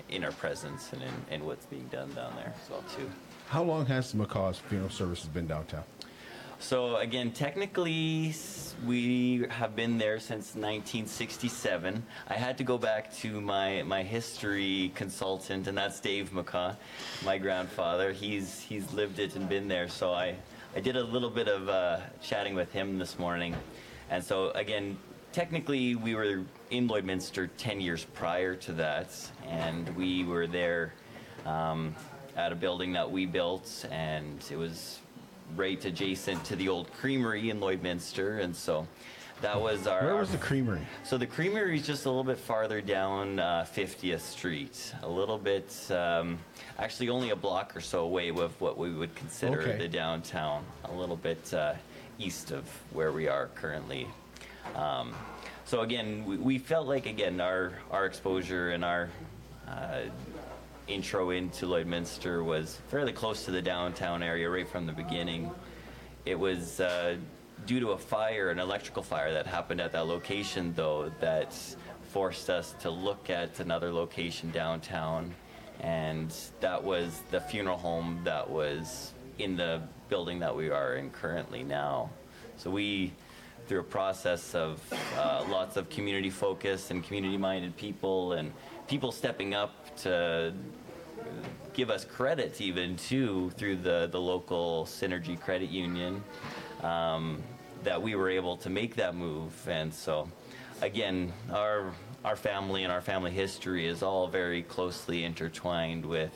in 0.09 0.23
our 0.23 0.31
presence 0.31 0.91
and 0.93 1.01
in, 1.01 1.35
in 1.35 1.45
what's 1.45 1.65
being 1.65 1.87
done 1.87 2.11
down 2.13 2.33
there 2.35 2.53
as 2.61 2.69
well 2.69 2.83
too. 2.95 3.09
How 3.47 3.63
long 3.63 3.85
has 3.85 4.13
McCaw's 4.13 4.59
Funeral 4.59 4.89
Services 4.89 5.27
been 5.27 5.47
downtown? 5.47 5.83
So 6.59 6.95
again, 6.97 7.31
technically, 7.31 8.33
we 8.85 9.45
have 9.49 9.75
been 9.75 9.97
there 9.97 10.19
since 10.19 10.55
1967. 10.55 12.03
I 12.27 12.33
had 12.33 12.57
to 12.57 12.63
go 12.63 12.77
back 12.77 13.13
to 13.17 13.41
my 13.41 13.83
my 13.83 14.03
history 14.03 14.91
consultant, 14.95 15.67
and 15.67 15.77
that's 15.77 15.99
Dave 15.99 16.31
McCaw, 16.31 16.75
my 17.23 17.37
grandfather. 17.37 18.13
He's 18.13 18.61
he's 18.61 18.91
lived 18.93 19.19
it 19.19 19.35
and 19.35 19.49
been 19.49 19.67
there. 19.67 19.89
So 19.89 20.13
I 20.13 20.35
I 20.75 20.79
did 20.79 20.95
a 20.95 21.03
little 21.03 21.29
bit 21.29 21.47
of 21.47 21.67
uh, 21.67 21.99
chatting 22.21 22.55
with 22.55 22.71
him 22.71 22.97
this 22.97 23.19
morning, 23.19 23.55
and 24.09 24.23
so 24.23 24.51
again. 24.51 24.97
Technically, 25.33 25.95
we 25.95 26.15
were 26.15 26.45
in 26.69 26.87
Lloydminster 26.87 27.49
10 27.57 27.81
years 27.81 28.05
prior 28.13 28.55
to 28.55 28.71
that, 28.71 29.11
and 29.45 29.93
we 29.93 30.23
were 30.23 30.47
there 30.47 30.93
um, 31.45 31.93
at 32.37 32.53
a 32.53 32.55
building 32.55 32.93
that 32.93 33.11
we 33.11 33.25
built, 33.25 33.85
and 33.91 34.41
it 34.49 34.55
was 34.55 34.99
right 35.55 35.83
adjacent 35.83 36.43
to 36.45 36.55
the 36.55 36.69
old 36.69 36.91
creamery 36.93 37.49
in 37.49 37.59
Lloydminster, 37.59 38.41
and 38.41 38.55
so 38.55 38.87
that 39.41 39.59
was 39.59 39.85
our. 39.87 40.03
Where 40.03 40.15
was 40.15 40.31
the 40.31 40.37
creamery? 40.37 40.81
So 41.03 41.17
the 41.17 41.27
creamery 41.27 41.77
is 41.77 41.85
just 41.85 42.05
a 42.05 42.09
little 42.09 42.23
bit 42.23 42.37
farther 42.37 42.81
down 42.81 43.39
uh, 43.39 43.65
50th 43.75 44.21
Street, 44.21 44.93
a 45.03 45.09
little 45.09 45.37
bit, 45.37 45.75
um, 45.91 46.39
actually 46.79 47.09
only 47.09 47.29
a 47.31 47.35
block 47.35 47.75
or 47.75 47.81
so 47.81 48.03
away 48.03 48.31
with 48.31 48.59
what 48.59 48.77
we 48.77 48.91
would 48.93 49.13
consider 49.15 49.61
Okay. 49.61 49.77
the 49.77 49.87
downtown, 49.87 50.63
a 50.85 50.93
little 50.93 51.17
bit 51.17 51.53
uh, 51.53 51.73
east 52.17 52.51
of 52.51 52.63
where 52.91 53.11
we 53.11 53.27
are 53.27 53.47
currently. 53.55 54.07
Um, 54.75 55.13
so 55.65 55.81
again, 55.81 56.25
we, 56.25 56.37
we 56.37 56.57
felt 56.57 56.87
like 56.87 57.05
again 57.05 57.41
our 57.41 57.73
our 57.91 58.05
exposure 58.05 58.69
and 58.71 58.83
our 58.85 59.09
uh, 59.67 60.01
intro 60.87 61.31
into 61.31 61.65
Lloydminster 61.65 62.43
was 62.43 62.79
fairly 62.87 63.13
close 63.13 63.45
to 63.45 63.51
the 63.51 63.61
downtown 63.61 64.21
area 64.21 64.49
right 64.49 64.67
from 64.67 64.85
the 64.85 64.93
beginning. 64.93 65.51
It 66.25 66.37
was 66.39 66.79
uh, 66.79 67.17
due 67.65 67.79
to 67.79 67.89
a 67.89 67.97
fire, 67.97 68.49
an 68.49 68.59
electrical 68.59 69.03
fire 69.03 69.33
that 69.33 69.47
happened 69.47 69.81
at 69.81 69.91
that 69.93 70.07
location, 70.07 70.73
though, 70.75 71.11
that 71.19 71.55
forced 72.09 72.49
us 72.49 72.75
to 72.81 72.89
look 72.89 73.29
at 73.29 73.59
another 73.59 73.91
location 73.91 74.51
downtown. 74.51 75.33
And 75.81 76.33
that 76.61 76.83
was 76.83 77.21
the 77.31 77.41
funeral 77.41 77.77
home 77.77 78.21
that 78.23 78.49
was 78.49 79.13
in 79.39 79.57
the 79.57 79.81
building 80.09 80.39
that 80.39 80.55
we 80.55 80.69
are 80.69 80.95
in 80.95 81.09
currently 81.09 81.63
now. 81.63 82.09
So 82.57 82.69
we, 82.69 83.11
through 83.67 83.79
a 83.79 83.83
process 83.83 84.55
of 84.55 84.81
uh, 85.17 85.45
lots 85.49 85.77
of 85.77 85.89
community 85.89 86.29
focus 86.29 86.91
and 86.91 87.03
community 87.03 87.37
minded 87.37 87.75
people 87.77 88.33
and 88.33 88.51
people 88.87 89.11
stepping 89.11 89.53
up 89.53 89.95
to 89.97 90.53
give 91.73 91.89
us 91.89 92.05
credit 92.05 92.61
even 92.61 92.95
too 92.95 93.51
through 93.57 93.75
the, 93.77 94.07
the 94.11 94.19
local 94.19 94.85
Synergy 94.85 95.39
Credit 95.39 95.69
Union 95.69 96.23
um, 96.81 97.41
that 97.83 98.01
we 98.01 98.15
were 98.15 98.29
able 98.29 98.57
to 98.57 98.69
make 98.69 98.95
that 98.95 99.15
move. 99.15 99.53
And 99.67 99.93
so, 99.93 100.29
again, 100.81 101.33
our 101.51 101.91
our 102.23 102.35
family 102.35 102.83
and 102.83 102.91
our 102.91 103.01
family 103.01 103.29
history 103.29 103.85
is 103.85 104.01
all 104.01 104.27
very 104.27 104.63
closely 104.63 105.25
intertwined 105.25 106.03
with. 106.03 106.33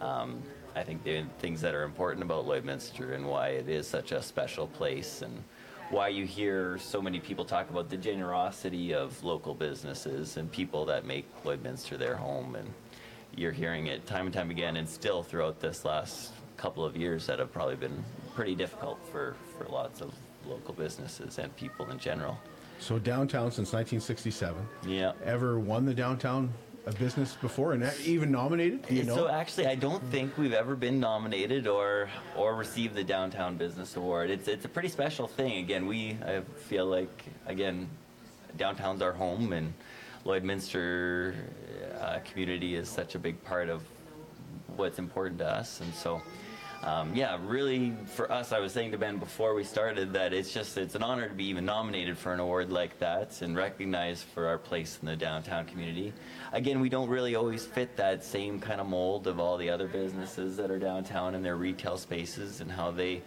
Um, 0.00 0.42
I 0.74 0.82
think 0.82 1.04
the 1.04 1.24
things 1.40 1.60
that 1.60 1.74
are 1.74 1.82
important 1.82 2.22
about 2.22 2.46
Lloydminster 2.46 3.14
and 3.14 3.26
why 3.26 3.48
it 3.48 3.68
is 3.68 3.86
such 3.86 4.12
a 4.12 4.22
special 4.22 4.66
place 4.66 5.20
and 5.20 5.44
why 5.90 6.08
you 6.08 6.24
hear 6.24 6.78
so 6.78 7.02
many 7.02 7.18
people 7.18 7.44
talk 7.44 7.68
about 7.68 7.90
the 7.90 7.96
generosity 7.96 8.94
of 8.94 9.22
local 9.24 9.54
businesses 9.54 10.36
and 10.36 10.50
people 10.50 10.84
that 10.86 11.04
make 11.04 11.26
Lloydminster 11.44 11.98
their 11.98 12.14
home 12.14 12.54
and 12.54 12.72
you're 13.36 13.52
hearing 13.52 13.88
it 13.88 14.06
time 14.06 14.26
and 14.26 14.34
time 14.34 14.50
again 14.50 14.76
and 14.76 14.88
still 14.88 15.22
throughout 15.22 15.60
this 15.60 15.84
last 15.84 16.32
couple 16.56 16.84
of 16.84 16.96
years 16.96 17.26
that 17.26 17.38
have 17.38 17.52
probably 17.52 17.74
been 17.74 18.04
pretty 18.34 18.54
difficult 18.54 18.98
for, 19.10 19.34
for 19.58 19.64
lots 19.64 20.00
of 20.00 20.12
local 20.46 20.74
businesses 20.74 21.38
and 21.38 21.54
people 21.56 21.90
in 21.90 21.98
general. 21.98 22.38
So 22.78 22.98
downtown 22.98 23.50
since 23.50 23.72
1967. 23.72 24.66
Yeah. 24.86 25.12
Ever 25.24 25.58
won 25.58 25.84
the 25.84 25.94
downtown 25.94 26.52
uh, 26.86 26.92
business 26.92 27.36
before 27.40 27.72
and 27.72 27.90
even 28.04 28.30
nominated? 28.30 28.86
Do 28.86 28.94
you 28.94 29.04
know? 29.04 29.14
So 29.14 29.28
actually, 29.28 29.66
I 29.66 29.74
don't 29.74 30.02
think 30.10 30.36
we've 30.38 30.52
ever 30.52 30.76
been 30.76 31.00
nominated 31.00 31.66
or 31.66 32.08
or 32.36 32.54
received 32.54 32.94
the 32.94 33.04
Downtown 33.04 33.56
Business 33.56 33.96
Award. 33.96 34.30
It's 34.30 34.48
it's 34.48 34.64
a 34.64 34.68
pretty 34.68 34.88
special 34.88 35.26
thing. 35.26 35.58
Again, 35.58 35.86
we 35.86 36.16
I 36.24 36.40
feel 36.68 36.86
like 36.86 37.24
again, 37.46 37.88
downtown's 38.56 39.02
our 39.02 39.12
home, 39.12 39.52
and 39.52 39.72
Lloydminster 40.24 41.34
uh, 42.00 42.18
community 42.30 42.74
is 42.76 42.88
such 42.88 43.14
a 43.14 43.18
big 43.18 43.42
part 43.44 43.68
of 43.68 43.82
what's 44.76 44.98
important 44.98 45.38
to 45.38 45.48
us, 45.48 45.80
and 45.80 45.92
so. 45.94 46.22
Um, 46.82 47.14
yeah, 47.14 47.38
really 47.44 47.92
for 48.06 48.30
us, 48.32 48.52
I 48.52 48.58
was 48.58 48.72
saying 48.72 48.92
to 48.92 48.98
Ben 48.98 49.18
before 49.18 49.54
we 49.54 49.64
started 49.64 50.14
that 50.14 50.32
it's 50.32 50.52
just 50.52 50.78
it's 50.78 50.94
an 50.94 51.02
honor 51.02 51.28
to 51.28 51.34
be 51.34 51.44
even 51.44 51.66
nominated 51.66 52.16
for 52.16 52.32
an 52.32 52.40
award 52.40 52.70
like 52.70 52.98
that 53.00 53.42
and 53.42 53.54
recognized 53.54 54.24
for 54.24 54.46
our 54.46 54.56
place 54.56 54.98
in 55.02 55.06
the 55.06 55.16
downtown 55.16 55.66
community. 55.66 56.14
Again, 56.52 56.80
we 56.80 56.88
don't 56.88 57.10
really 57.10 57.34
always 57.34 57.66
fit 57.66 57.96
that 57.96 58.24
same 58.24 58.58
kind 58.58 58.80
of 58.80 58.86
mold 58.86 59.26
of 59.26 59.38
all 59.38 59.58
the 59.58 59.68
other 59.68 59.88
businesses 59.88 60.56
that 60.56 60.70
are 60.70 60.78
downtown 60.78 61.34
in 61.34 61.42
their 61.42 61.56
retail 61.56 61.98
spaces 61.98 62.62
and 62.62 62.70
how 62.70 62.90
they 62.90 63.20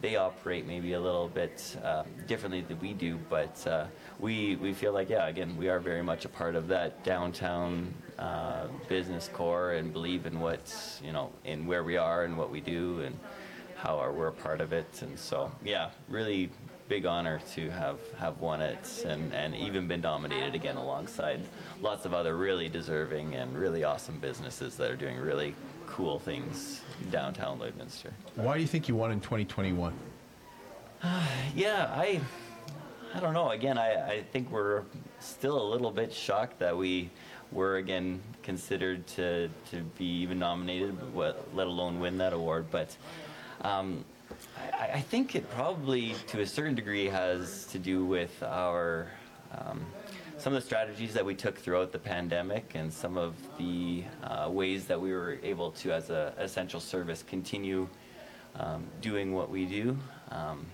they 0.00 0.16
operate 0.16 0.66
maybe 0.66 0.92
a 0.92 1.00
little 1.00 1.28
bit 1.28 1.76
uh, 1.82 2.04
differently 2.26 2.60
than 2.60 2.78
we 2.78 2.92
do, 2.92 3.18
but 3.30 3.66
uh, 3.66 3.86
we 4.20 4.56
we 4.56 4.74
feel 4.74 4.92
like 4.92 5.08
yeah, 5.08 5.28
again, 5.28 5.56
we 5.56 5.70
are 5.70 5.80
very 5.80 6.02
much 6.02 6.26
a 6.26 6.28
part 6.28 6.54
of 6.54 6.68
that 6.68 7.02
downtown 7.04 7.94
uh, 8.18 8.66
business 8.88 9.28
core 9.32 9.72
and 9.72 9.92
believe 9.92 10.26
in 10.26 10.40
what's 10.40 11.00
you 11.04 11.12
know 11.12 11.30
in 11.44 11.66
where 11.66 11.84
we 11.84 11.96
are 11.96 12.24
and 12.24 12.36
what 12.36 12.50
we 12.50 12.60
do 12.60 13.00
and 13.00 13.18
how 13.76 13.96
are, 13.96 14.12
we're 14.12 14.28
a 14.28 14.32
part 14.32 14.60
of 14.60 14.72
it, 14.72 15.02
and 15.02 15.18
so 15.18 15.50
yeah, 15.64 15.90
really 16.08 16.50
big 16.88 17.06
honor 17.06 17.40
to 17.54 17.70
have 17.70 17.98
have 18.18 18.38
won 18.40 18.60
it 18.60 19.04
and 19.06 19.32
and 19.34 19.54
even 19.54 19.86
been 19.86 20.00
nominated 20.00 20.54
again 20.54 20.76
alongside 20.76 21.40
lots 21.82 22.06
of 22.06 22.14
other 22.14 22.36
really 22.36 22.68
deserving 22.68 23.34
and 23.34 23.56
really 23.56 23.84
awesome 23.84 24.18
businesses 24.18 24.74
that 24.76 24.90
are 24.90 24.96
doing 24.96 25.18
really 25.18 25.54
cool 25.86 26.18
things 26.18 26.80
downtown 27.10 27.58
Lloydminster. 27.58 28.10
Why 28.36 28.54
do 28.54 28.60
you 28.60 28.66
think 28.66 28.88
you 28.88 28.96
won 28.96 29.12
in 29.12 29.20
2021? 29.20 29.92
yeah, 31.54 31.92
I 31.94 32.20
I 33.14 33.20
don't 33.20 33.32
know. 33.32 33.50
Again, 33.50 33.78
I, 33.78 34.10
I 34.10 34.22
think 34.32 34.50
we're 34.50 34.82
still 35.18 35.60
a 35.60 35.66
little 35.68 35.90
bit 35.90 36.12
shocked 36.12 36.58
that 36.58 36.76
we 36.76 37.10
were 37.52 37.76
again 37.76 38.20
considered 38.42 39.06
to, 39.06 39.48
to 39.70 39.82
be 39.98 40.04
even 40.04 40.38
nominated, 40.38 40.96
let 41.14 41.66
alone 41.66 42.00
win 42.00 42.18
that 42.18 42.32
award. 42.32 42.66
But 42.70 42.96
um, 43.62 44.04
I, 44.56 44.90
I, 44.94 45.00
think 45.00 45.34
it 45.34 45.50
probably, 45.50 46.14
to 46.28 46.40
a 46.40 46.46
certain 46.46 46.74
degree, 46.74 47.06
has 47.06 47.66
to 47.66 47.78
do 47.78 48.04
with 48.04 48.42
our 48.42 49.08
um, 49.52 49.84
some 50.38 50.54
of 50.54 50.62
the 50.62 50.66
strategies 50.66 51.14
that 51.14 51.24
we 51.24 51.34
took 51.34 51.58
throughout 51.58 51.90
the 51.90 51.98
pandemic 51.98 52.72
and 52.74 52.92
some 52.92 53.18
of 53.18 53.34
the 53.58 54.04
uh, 54.22 54.48
ways 54.48 54.86
that 54.86 55.00
we 55.00 55.12
were 55.12 55.36
able 55.42 55.72
to, 55.72 55.92
as 55.92 56.10
an 56.10 56.32
essential 56.38 56.78
service, 56.78 57.24
continue 57.24 57.88
um, 58.54 58.84
doing 59.00 59.34
what 59.34 59.50
we 59.50 59.64
do. 59.64 59.98
Um, 60.30 60.64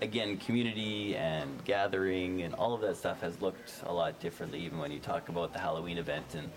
again, 0.00 0.36
community 0.38 1.16
and 1.16 1.64
gathering 1.64 2.42
and 2.42 2.54
all 2.54 2.74
of 2.74 2.80
that 2.82 2.96
stuff 2.96 3.20
has 3.20 3.40
looked 3.40 3.82
a 3.86 3.92
lot 3.92 4.20
differently, 4.20 4.60
even 4.60 4.78
when 4.78 4.92
you 4.92 4.98
talk 4.98 5.28
about 5.28 5.52
the 5.52 5.58
Halloween 5.58 5.98
event 5.98 6.34
and 6.34 6.50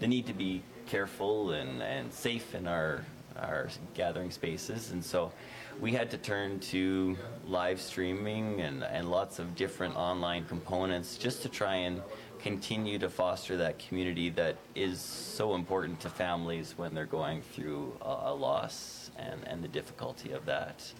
the 0.00 0.06
need 0.06 0.26
to 0.26 0.34
be 0.34 0.62
careful 0.86 1.52
and, 1.52 1.82
and 1.82 2.12
safe 2.12 2.54
in 2.54 2.66
our 2.66 3.04
our 3.36 3.68
gathering 3.94 4.30
spaces. 4.30 4.90
And 4.90 5.04
so 5.04 5.32
we 5.80 5.92
had 5.92 6.10
to 6.10 6.18
turn 6.18 6.60
to 6.60 7.16
live 7.46 7.80
streaming 7.80 8.60
and, 8.60 8.84
and 8.84 9.10
lots 9.10 9.38
of 9.38 9.54
different 9.54 9.96
online 9.96 10.44
components 10.44 11.16
just 11.16 11.42
to 11.42 11.48
try 11.48 11.76
and 11.76 12.02
continue 12.38 12.98
to 12.98 13.08
foster 13.08 13.56
that 13.56 13.78
community 13.78 14.28
that 14.30 14.56
is 14.74 15.00
so 15.00 15.54
important 15.54 16.00
to 16.00 16.10
families 16.10 16.74
when 16.76 16.94
they're 16.94 17.06
going 17.06 17.40
through 17.40 17.96
a, 18.02 18.24
a 18.24 18.34
loss 18.34 19.10
and, 19.16 19.46
and 19.46 19.62
the 19.62 19.68
difficulty 19.68 20.32
of 20.32 20.44
that. 20.46 20.92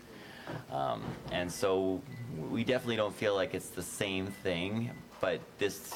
Um, 0.71 1.03
and 1.31 1.51
so 1.51 2.01
we 2.51 2.65
definitely 2.65 2.97
don't 2.97 3.15
feel 3.15 3.35
like 3.35 3.55
it's 3.55 3.69
the 3.69 3.83
same 3.83 4.27
thing, 4.27 4.91
but 5.21 5.41
this 5.59 5.95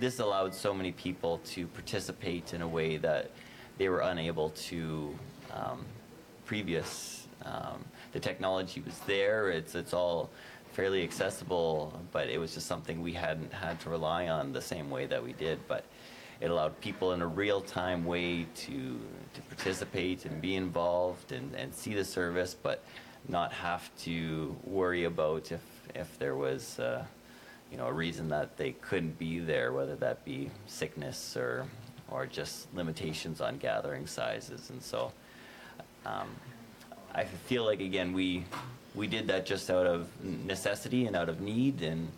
this 0.00 0.20
allowed 0.20 0.54
so 0.54 0.72
many 0.72 0.92
people 0.92 1.38
to 1.44 1.66
participate 1.66 2.54
in 2.54 2.62
a 2.62 2.68
way 2.68 2.96
that 2.96 3.30
they 3.78 3.88
were 3.88 4.00
unable 4.00 4.50
to 4.50 5.14
um, 5.52 5.84
previous. 6.46 7.28
Um, 7.44 7.84
the 8.12 8.20
technology 8.20 8.80
was 8.80 8.98
there; 9.00 9.50
it's 9.50 9.74
it's 9.74 9.94
all 9.94 10.30
fairly 10.72 11.02
accessible, 11.02 11.98
but 12.12 12.28
it 12.28 12.38
was 12.38 12.54
just 12.54 12.66
something 12.66 13.02
we 13.02 13.12
hadn't 13.12 13.52
had 13.52 13.78
to 13.80 13.90
rely 13.90 14.28
on 14.28 14.52
the 14.52 14.60
same 14.60 14.88
way 14.90 15.06
that 15.06 15.22
we 15.22 15.32
did. 15.34 15.58
But 15.68 15.84
it 16.40 16.50
allowed 16.50 16.78
people 16.80 17.12
in 17.12 17.22
a 17.22 17.26
real-time 17.26 18.04
way 18.04 18.46
to 18.54 19.00
to 19.34 19.40
participate 19.48 20.24
and 20.24 20.40
be 20.40 20.56
involved 20.56 21.32
and, 21.32 21.54
and 21.54 21.74
see 21.74 21.94
the 21.94 22.04
service, 22.04 22.54
but 22.60 22.84
not 23.28 23.52
have 23.52 23.90
to 24.00 24.56
worry 24.64 25.04
about 25.04 25.52
if 25.52 25.60
if 25.94 26.18
there 26.18 26.34
was 26.36 26.78
uh, 26.78 27.04
you 27.70 27.76
know 27.76 27.86
a 27.86 27.92
reason 27.92 28.28
that 28.28 28.56
they 28.56 28.72
couldn't 28.72 29.18
be 29.18 29.38
there, 29.38 29.72
whether 29.72 29.96
that 29.96 30.24
be 30.24 30.50
sickness 30.66 31.36
or 31.36 31.66
or 32.10 32.26
just 32.26 32.72
limitations 32.74 33.40
on 33.40 33.58
gathering 33.58 34.06
sizes, 34.06 34.70
and 34.70 34.82
so 34.82 35.12
um, 36.04 36.28
I 37.14 37.24
feel 37.24 37.64
like 37.64 37.80
again 37.80 38.12
we 38.12 38.44
we 38.94 39.06
did 39.06 39.26
that 39.28 39.46
just 39.46 39.70
out 39.70 39.86
of 39.86 40.08
necessity 40.24 41.06
and 41.06 41.16
out 41.16 41.28
of 41.28 41.40
need 41.40 41.82
and. 41.82 42.08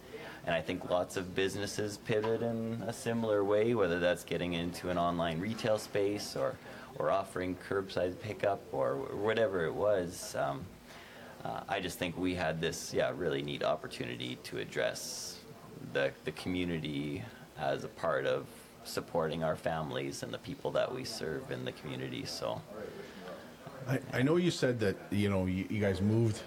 And 0.46 0.54
I 0.54 0.60
think 0.60 0.90
lots 0.90 1.16
of 1.16 1.34
businesses 1.34 1.96
pivot 1.96 2.42
in 2.42 2.84
a 2.86 2.92
similar 2.92 3.42
way, 3.42 3.72
whether 3.72 3.98
that's 3.98 4.24
getting 4.24 4.52
into 4.52 4.90
an 4.90 4.98
online 4.98 5.40
retail 5.40 5.78
space 5.78 6.36
or, 6.36 6.54
or 6.98 7.10
offering 7.10 7.56
curbside 7.66 8.20
pickup 8.20 8.60
or 8.70 8.96
whatever 8.96 9.64
it 9.64 9.72
was. 9.72 10.36
Um, 10.38 10.66
uh, 11.44 11.60
I 11.68 11.80
just 11.80 11.98
think 11.98 12.16
we 12.16 12.34
had 12.34 12.60
this, 12.60 12.92
yeah, 12.94 13.12
really 13.14 13.42
neat 13.42 13.62
opportunity 13.62 14.38
to 14.44 14.58
address 14.58 15.38
the, 15.92 16.10
the 16.24 16.32
community 16.32 17.22
as 17.58 17.84
a 17.84 17.88
part 17.88 18.26
of 18.26 18.46
supporting 18.84 19.44
our 19.44 19.56
families 19.56 20.22
and 20.22 20.32
the 20.32 20.38
people 20.38 20.70
that 20.70 20.92
we 20.92 21.04
serve 21.04 21.50
in 21.50 21.64
the 21.64 21.72
community. 21.72 22.24
So, 22.24 22.60
I, 23.88 23.98
I 24.12 24.22
know 24.22 24.36
you 24.36 24.50
said 24.50 24.80
that 24.80 24.96
you 25.10 25.28
know 25.28 25.44
you, 25.44 25.66
you, 25.68 25.80
guys 25.80 26.00
moved 26.00 26.40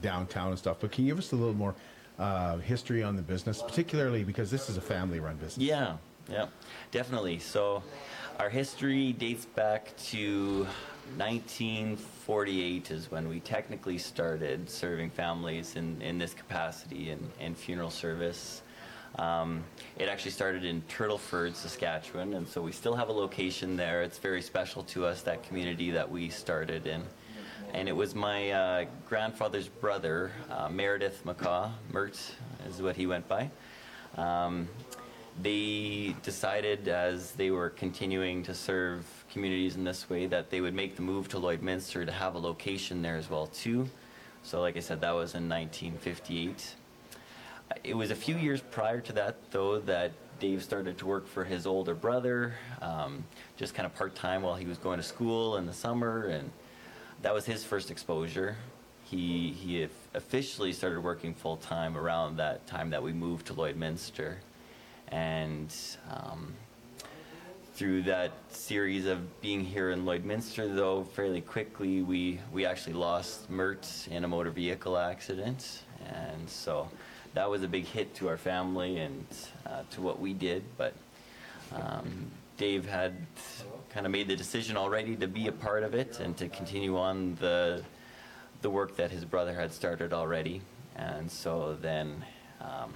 downtown 0.00 0.48
and 0.48 0.58
stuff, 0.58 0.78
but 0.80 0.92
can 0.92 1.04
you 1.04 1.12
give 1.12 1.18
us 1.18 1.32
a 1.32 1.36
little 1.36 1.54
more 1.54 1.74
uh, 2.18 2.56
history 2.58 3.02
on 3.02 3.16
the 3.16 3.22
business, 3.22 3.62
particularly 3.62 4.24
because 4.24 4.50
this 4.50 4.70
is 4.70 4.78
a 4.78 4.80
family-run 4.80 5.36
business? 5.36 5.58
Yeah, 5.58 5.96
yeah, 6.30 6.46
definitely. 6.90 7.38
So, 7.38 7.82
our 8.38 8.48
history 8.48 9.12
dates 9.12 9.44
back 9.44 9.94
to 10.08 10.66
1948 11.16 12.90
is 12.90 13.10
when 13.10 13.28
we 13.28 13.40
technically 13.40 13.98
started 13.98 14.68
serving 14.68 15.10
families 15.10 15.76
in, 15.76 16.00
in 16.02 16.18
this 16.18 16.34
capacity 16.34 17.10
in, 17.10 17.30
in 17.40 17.54
funeral 17.54 17.90
service. 17.90 18.62
Um, 19.16 19.64
it 19.96 20.08
actually 20.08 20.30
started 20.32 20.64
in 20.64 20.82
Turtleford, 20.82 21.54
Saskatchewan, 21.54 22.34
and 22.34 22.46
so 22.46 22.60
we 22.60 22.72
still 22.72 22.94
have 22.94 23.08
a 23.08 23.12
location 23.12 23.76
there. 23.76 24.02
It's 24.02 24.18
very 24.18 24.42
special 24.42 24.82
to 24.84 25.06
us, 25.06 25.22
that 25.22 25.42
community 25.42 25.90
that 25.90 26.08
we 26.08 26.28
started 26.28 26.86
in. 26.86 27.02
And 27.72 27.88
it 27.88 27.96
was 27.96 28.14
my 28.14 28.50
uh, 28.50 28.84
grandfather's 29.08 29.68
brother, 29.68 30.30
uh, 30.50 30.68
Meredith 30.68 31.24
McCaw, 31.24 31.70
Mert 31.92 32.18
is 32.68 32.80
what 32.80 32.96
he 32.96 33.06
went 33.06 33.26
by. 33.28 33.50
Um, 34.16 34.68
they 35.42 36.14
decided 36.22 36.88
as 36.88 37.32
they 37.32 37.50
were 37.50 37.70
continuing 37.70 38.42
to 38.44 38.54
serve 38.54 39.17
communities 39.38 39.76
in 39.76 39.84
this 39.84 40.10
way 40.10 40.26
that 40.26 40.50
they 40.50 40.60
would 40.60 40.74
make 40.74 40.96
the 40.96 41.02
move 41.02 41.28
to 41.28 41.36
Lloydminster 41.36 42.04
to 42.04 42.10
have 42.10 42.34
a 42.34 42.38
location 42.38 43.02
there 43.02 43.14
as 43.14 43.30
well 43.30 43.46
too. 43.46 43.88
So 44.42 44.60
like 44.60 44.76
I 44.76 44.80
said, 44.80 45.00
that 45.02 45.12
was 45.12 45.36
in 45.36 45.48
1958. 45.48 46.74
It 47.84 47.94
was 47.94 48.10
a 48.10 48.16
few 48.16 48.36
years 48.36 48.60
prior 48.60 49.00
to 49.00 49.12
that 49.12 49.36
though 49.52 49.78
that 49.78 50.10
Dave 50.40 50.64
started 50.64 50.98
to 50.98 51.06
work 51.06 51.28
for 51.28 51.44
his 51.44 51.68
older 51.68 51.94
brother, 51.94 52.54
um, 52.82 53.22
just 53.56 53.74
kind 53.74 53.86
of 53.86 53.94
part-time 53.94 54.42
while 54.42 54.56
he 54.56 54.66
was 54.66 54.76
going 54.76 54.96
to 54.96 55.04
school 55.04 55.56
in 55.56 55.66
the 55.66 55.72
summer 55.72 56.26
and 56.26 56.50
that 57.22 57.32
was 57.32 57.46
his 57.46 57.62
first 57.62 57.92
exposure. 57.92 58.56
He, 59.04 59.52
he 59.52 59.86
officially 60.14 60.72
started 60.72 61.00
working 61.00 61.32
full-time 61.32 61.96
around 61.96 62.38
that 62.38 62.66
time 62.66 62.90
that 62.90 63.04
we 63.04 63.12
moved 63.12 63.46
to 63.46 63.54
Lloydminster. 63.54 64.38
And 65.12 65.72
um, 66.10 66.54
through 67.78 68.02
that 68.02 68.32
series 68.48 69.06
of 69.06 69.40
being 69.40 69.64
here 69.64 69.92
in 69.92 70.04
Lloydminster, 70.04 70.74
though, 70.74 71.04
fairly 71.04 71.40
quickly 71.40 72.02
we, 72.02 72.40
we 72.52 72.66
actually 72.66 72.94
lost 72.94 73.48
Mert 73.48 74.08
in 74.10 74.24
a 74.24 74.28
motor 74.28 74.50
vehicle 74.50 74.98
accident. 74.98 75.84
And 76.04 76.50
so 76.50 76.88
that 77.34 77.48
was 77.48 77.62
a 77.62 77.68
big 77.68 77.84
hit 77.84 78.16
to 78.16 78.26
our 78.26 78.36
family 78.36 78.98
and 78.98 79.24
uh, 79.64 79.82
to 79.92 80.00
what 80.00 80.18
we 80.18 80.34
did. 80.34 80.64
But 80.76 80.92
um, 81.72 82.28
Dave 82.56 82.84
had 82.84 83.14
kind 83.90 84.06
of 84.06 84.10
made 84.10 84.26
the 84.26 84.34
decision 84.34 84.76
already 84.76 85.14
to 85.14 85.28
be 85.28 85.46
a 85.46 85.52
part 85.52 85.84
of 85.84 85.94
it 85.94 86.18
and 86.18 86.36
to 86.38 86.48
continue 86.48 86.98
on 86.98 87.36
the, 87.36 87.84
the 88.60 88.70
work 88.70 88.96
that 88.96 89.12
his 89.12 89.24
brother 89.24 89.54
had 89.54 89.72
started 89.72 90.12
already. 90.12 90.62
And 90.96 91.30
so 91.30 91.76
then 91.80 92.24
um, 92.60 92.92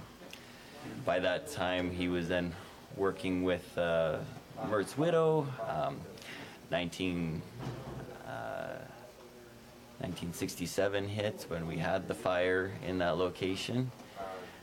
by 1.05 1.19
that 1.19 1.49
time, 1.53 1.89
he 1.89 2.09
was 2.09 2.27
then 2.27 2.53
working 2.97 3.43
with 3.43 3.77
uh, 3.77 4.17
Mert's 4.69 4.97
widow, 4.97 5.47
um, 5.67 5.99
19, 6.71 7.41
uh, 8.25 8.29
1967 9.99 11.07
hit 11.07 11.45
when 11.49 11.67
we 11.67 11.77
had 11.77 12.07
the 12.07 12.13
fire 12.13 12.71
in 12.85 12.97
that 12.99 13.17
location, 13.17 13.91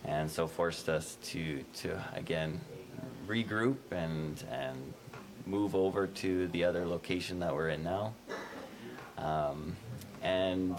and 0.04 0.30
so 0.30 0.46
forced 0.46 0.88
us 0.88 1.16
to, 1.22 1.62
to 1.74 2.00
again 2.14 2.60
regroup 3.26 3.76
and, 3.90 4.44
and 4.50 4.94
move 5.46 5.74
over 5.74 6.06
to 6.06 6.48
the 6.48 6.64
other 6.64 6.86
location 6.86 7.38
that 7.40 7.54
we're 7.54 7.68
in 7.68 7.82
now. 7.82 8.14
Um, 9.18 9.76
and 10.22 10.78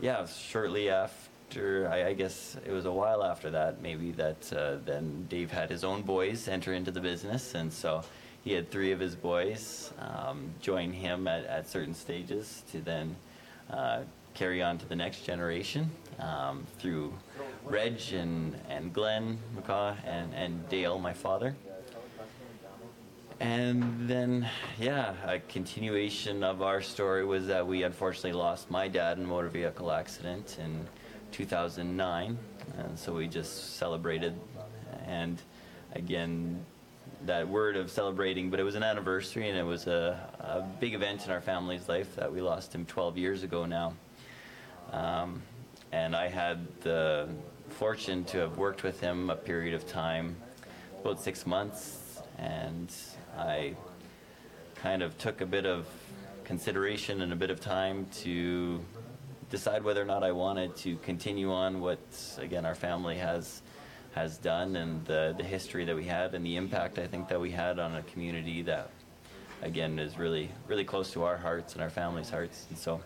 yeah, 0.00 0.26
shortly 0.26 0.90
after, 0.90 1.29
I, 1.58 2.08
I 2.08 2.12
guess 2.12 2.56
it 2.66 2.72
was 2.72 2.84
a 2.84 2.92
while 2.92 3.24
after 3.24 3.50
that, 3.50 3.82
maybe 3.82 4.12
that 4.12 4.52
uh, 4.52 4.76
then 4.84 5.26
Dave 5.28 5.50
had 5.50 5.70
his 5.70 5.84
own 5.84 6.02
boys 6.02 6.48
enter 6.48 6.74
into 6.74 6.90
the 6.90 7.00
business, 7.00 7.54
and 7.54 7.72
so 7.72 8.02
he 8.44 8.52
had 8.52 8.70
three 8.70 8.92
of 8.92 9.00
his 9.00 9.14
boys 9.14 9.92
um, 9.98 10.50
join 10.60 10.92
him 10.92 11.26
at, 11.28 11.44
at 11.46 11.68
certain 11.68 11.94
stages 11.94 12.62
to 12.70 12.80
then 12.80 13.16
uh, 13.70 14.00
carry 14.34 14.62
on 14.62 14.78
to 14.78 14.86
the 14.88 14.96
next 14.96 15.24
generation 15.24 15.90
um, 16.18 16.66
through 16.78 17.12
Reg 17.64 18.00
and, 18.12 18.56
and 18.68 18.92
Glenn 18.92 19.38
McCaw 19.56 19.96
and, 20.06 20.32
and 20.34 20.68
Dale, 20.68 20.98
my 20.98 21.12
father. 21.12 21.54
And 23.40 24.08
then, 24.08 24.46
yeah, 24.78 25.14
a 25.26 25.38
continuation 25.40 26.44
of 26.44 26.60
our 26.60 26.82
story 26.82 27.24
was 27.24 27.46
that 27.46 27.66
we 27.66 27.84
unfortunately 27.84 28.34
lost 28.38 28.70
my 28.70 28.86
dad 28.86 29.16
in 29.16 29.24
a 29.24 29.26
motor 29.26 29.48
vehicle 29.48 29.90
accident 29.90 30.58
in 30.62 30.86
2009. 31.32 32.38
And 32.78 32.98
so 32.98 33.14
we 33.14 33.26
just 33.26 33.76
celebrated. 33.76 34.38
And 35.06 35.40
again, 35.94 36.64
that 37.26 37.48
word 37.48 37.76
of 37.76 37.90
celebrating, 37.90 38.50
but 38.50 38.60
it 38.60 38.62
was 38.62 38.74
an 38.74 38.82
anniversary 38.82 39.48
and 39.48 39.58
it 39.58 39.62
was 39.62 39.86
a, 39.86 40.18
a 40.40 40.62
big 40.80 40.94
event 40.94 41.24
in 41.26 41.30
our 41.30 41.40
family's 41.40 41.88
life 41.88 42.16
that 42.16 42.32
we 42.32 42.40
lost 42.40 42.74
him 42.74 42.86
12 42.86 43.18
years 43.18 43.42
ago 43.42 43.66
now. 43.66 43.92
Um, 44.92 45.42
and 45.92 46.14
I 46.16 46.28
had 46.28 46.66
the 46.80 47.28
fortune 47.68 48.24
to 48.24 48.38
have 48.38 48.58
worked 48.58 48.82
with 48.82 49.00
him 49.00 49.30
a 49.30 49.36
period 49.36 49.74
of 49.74 49.86
time, 49.86 50.36
about 51.00 51.20
six 51.20 51.46
months, 51.46 52.20
and 52.38 52.92
I 53.36 53.74
kind 54.76 55.02
of 55.02 55.16
took 55.18 55.40
a 55.40 55.46
bit 55.46 55.66
of 55.66 55.86
consideration 56.44 57.22
and 57.22 57.32
a 57.32 57.36
bit 57.36 57.50
of 57.50 57.60
time 57.60 58.06
to 58.12 58.80
decide 59.50 59.82
whether 59.82 60.00
or 60.00 60.06
not 60.06 60.22
I 60.22 60.30
wanted 60.30 60.76
to 60.76 60.96
continue 60.98 61.52
on 61.52 61.80
what, 61.80 61.98
again, 62.38 62.64
our 62.64 62.76
family 62.76 63.18
has 63.18 63.62
has 64.12 64.38
done 64.38 64.74
and 64.74 65.04
the, 65.04 65.36
the 65.36 65.44
history 65.44 65.84
that 65.84 65.94
we 65.94 66.02
had 66.02 66.34
and 66.34 66.44
the 66.44 66.56
impact 66.56 66.98
I 66.98 67.06
think 67.06 67.28
that 67.28 67.40
we 67.40 67.52
had 67.52 67.78
on 67.78 67.94
a 67.94 68.02
community 68.02 68.60
that, 68.62 68.90
again, 69.62 69.98
is 69.98 70.18
really 70.18 70.50
really 70.68 70.84
close 70.84 71.12
to 71.12 71.24
our 71.24 71.36
hearts 71.36 71.74
and 71.74 71.82
our 71.82 71.90
family's 71.90 72.30
hearts. 72.30 72.66
And 72.70 72.78
so, 72.78 73.00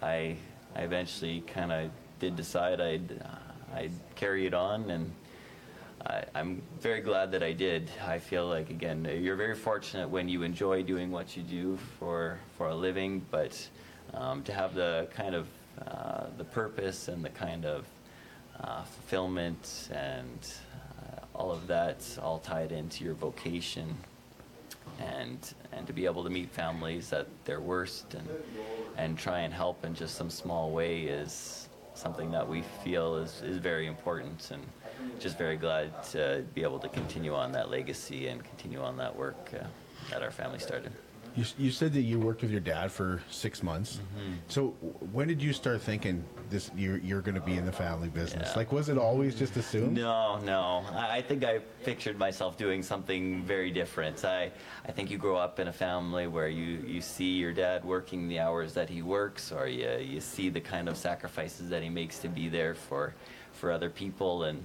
I 0.00 0.36
I 0.74 0.82
eventually 0.82 1.40
kind 1.40 1.72
of 1.72 1.90
did 2.20 2.36
decide 2.36 2.80
I'd 2.80 3.20
uh, 3.20 3.76
I'd 3.76 3.92
carry 4.14 4.46
it 4.46 4.54
on 4.54 4.90
and. 4.90 5.12
I, 6.06 6.22
I'm 6.34 6.60
very 6.80 7.00
glad 7.00 7.30
that 7.32 7.42
I 7.42 7.52
did. 7.52 7.90
I 8.06 8.18
feel 8.18 8.46
like 8.46 8.68
again, 8.68 9.08
you're 9.22 9.36
very 9.36 9.54
fortunate 9.54 10.06
when 10.06 10.28
you 10.28 10.42
enjoy 10.42 10.82
doing 10.82 11.10
what 11.10 11.34
you 11.34 11.42
do 11.42 11.78
for 11.98 12.38
for 12.58 12.68
a 12.68 12.74
living, 12.74 13.24
but 13.30 13.70
um, 14.12 14.42
to 14.42 14.52
have 14.52 14.74
the 14.74 15.08
kind 15.14 15.34
of 15.34 15.46
uh, 15.86 16.26
the 16.38 16.44
purpose 16.44 17.08
and 17.08 17.24
the 17.24 17.30
kind 17.30 17.64
of 17.64 17.86
uh, 18.60 18.82
fulfillment 18.84 19.88
and 19.92 20.54
uh, 20.98 21.24
all 21.34 21.50
of 21.50 21.66
that 21.66 22.04
all 22.22 22.38
tied 22.38 22.72
into 22.72 23.04
your 23.04 23.14
vocation 23.14 23.96
and 25.00 25.54
and 25.72 25.86
to 25.86 25.92
be 25.92 26.04
able 26.04 26.22
to 26.22 26.30
meet 26.30 26.50
families 26.50 27.12
at 27.12 27.26
their 27.44 27.60
worst 27.60 28.14
and 28.14 28.28
and 28.96 29.18
try 29.18 29.40
and 29.40 29.52
help 29.52 29.84
in 29.84 29.94
just 29.94 30.14
some 30.14 30.30
small 30.30 30.70
way 30.70 31.02
is 31.02 31.68
something 31.94 32.30
that 32.30 32.48
we 32.48 32.62
feel 32.82 33.16
is, 33.16 33.40
is 33.42 33.58
very 33.58 33.86
important 33.86 34.50
and 34.52 34.62
just 35.18 35.38
very 35.38 35.56
glad 35.56 36.02
to 36.02 36.44
be 36.54 36.62
able 36.62 36.78
to 36.78 36.88
continue 36.88 37.34
on 37.34 37.52
that 37.52 37.70
legacy 37.70 38.28
and 38.28 38.44
continue 38.44 38.80
on 38.80 38.96
that 38.96 39.14
work 39.14 39.50
uh, 39.54 39.64
that 40.10 40.22
our 40.22 40.30
family 40.30 40.58
started. 40.58 40.92
You, 41.36 41.44
you 41.58 41.70
said 41.72 41.92
that 41.94 42.02
you 42.02 42.20
worked 42.20 42.42
with 42.42 42.50
your 42.52 42.60
dad 42.60 42.92
for 42.92 43.20
six 43.28 43.62
months. 43.62 43.96
Mm-hmm. 43.96 44.32
So 44.48 44.68
when 45.12 45.26
did 45.26 45.42
you 45.42 45.52
start 45.52 45.82
thinking 45.82 46.24
this 46.48 46.70
you're, 46.76 46.98
you're 46.98 47.22
going 47.22 47.34
to 47.34 47.40
be 47.40 47.54
in 47.54 47.66
the 47.66 47.72
family 47.72 48.08
business? 48.08 48.50
Yeah. 48.52 48.58
Like, 48.58 48.70
was 48.70 48.88
it 48.88 48.98
always 48.98 49.34
just 49.34 49.56
assumed? 49.56 49.96
No, 49.96 50.38
no. 50.38 50.84
I, 50.92 51.16
I 51.16 51.22
think 51.22 51.44
I 51.44 51.58
pictured 51.82 52.18
myself 52.18 52.56
doing 52.56 52.82
something 52.82 53.42
very 53.42 53.72
different. 53.72 54.24
I, 54.24 54.52
I 54.86 54.92
think 54.92 55.10
you 55.10 55.18
grow 55.18 55.36
up 55.36 55.58
in 55.58 55.68
a 55.68 55.72
family 55.72 56.28
where 56.28 56.48
you, 56.48 56.84
you 56.86 57.00
see 57.00 57.32
your 57.32 57.52
dad 57.52 57.84
working 57.84 58.28
the 58.28 58.38
hours 58.38 58.72
that 58.74 58.88
he 58.88 59.02
works, 59.02 59.50
or 59.50 59.66
you, 59.66 59.90
you 59.98 60.20
see 60.20 60.50
the 60.50 60.60
kind 60.60 60.88
of 60.88 60.96
sacrifices 60.96 61.68
that 61.68 61.82
he 61.82 61.88
makes 61.88 62.20
to 62.20 62.28
be 62.28 62.48
there 62.48 62.74
for, 62.74 63.14
for 63.52 63.72
other 63.72 63.90
people. 63.90 64.44
And 64.44 64.64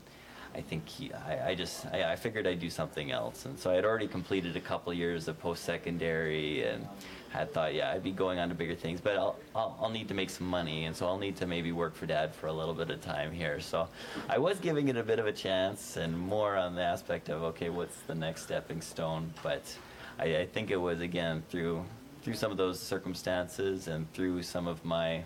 I 0.56 0.62
think 0.62 0.90
he, 0.90 1.14
I, 1.14 1.50
I 1.50 1.56
just, 1.56 1.86
I, 1.88 2.12
I 2.12 2.16
figured 2.16 2.48
I'd 2.48 2.60
do 2.60 2.70
something 2.70 3.12
else. 3.12 3.46
And 3.46 3.58
so 3.58 3.70
I 3.72 3.76
had 3.76 3.86
already 3.86 4.08
completed 4.08 4.56
a 4.56 4.60
couple 4.60 4.92
years 4.94 5.28
of 5.28 5.40
post-secondary 5.40 6.64
and 6.64 6.88
had 7.30 7.54
thought, 7.54 7.76
yeah, 7.76 7.92
I'd 7.92 8.04
be 8.04 8.12
going 8.12 8.40
on 8.40 8.50
to 8.50 8.56
bigger 8.56 8.74
things, 8.74 9.00
but 9.00 9.16
I'll, 9.16 9.36
I'll, 9.56 9.78
I'll 9.80 9.90
need 9.90 10.08
to 10.08 10.16
make 10.16 10.32
some 10.32 10.48
money. 10.48 10.86
And 10.86 10.96
so 10.96 11.06
I'll 11.06 11.20
need 11.20 11.36
to 11.38 11.46
maybe 11.46 11.72
work 11.72 11.94
for 11.96 12.08
dad 12.08 12.34
for 12.34 12.48
a 12.48 12.54
little 12.54 12.74
bit 12.74 12.90
of 12.90 13.00
time 13.02 13.32
here. 13.32 13.60
So 13.60 13.88
I 14.28 14.40
was 14.40 14.60
giving 14.60 14.88
it 14.88 14.98
a 14.98 15.04
bit 15.04 15.20
of 15.20 15.28
a 15.28 15.32
chance 15.32 15.98
and 15.98 16.18
more 16.20 16.58
on 16.58 16.74
the 16.74 16.82
aspect 16.82 17.30
of, 17.30 17.44
okay, 17.44 17.70
what's 17.70 18.00
the 18.08 18.16
next 18.16 18.44
stepping 18.44 18.82
stone? 18.82 19.32
But 19.44 19.64
I, 20.18 20.38
I 20.38 20.46
think 20.48 20.72
it 20.72 20.78
was, 20.78 21.02
again, 21.02 21.44
through, 21.50 21.86
through 22.24 22.34
some 22.34 22.50
of 22.50 22.58
those 22.58 22.80
circumstances 22.80 23.88
and 23.88 24.12
through 24.14 24.42
some 24.42 24.68
of 24.68 24.84
my, 24.84 25.24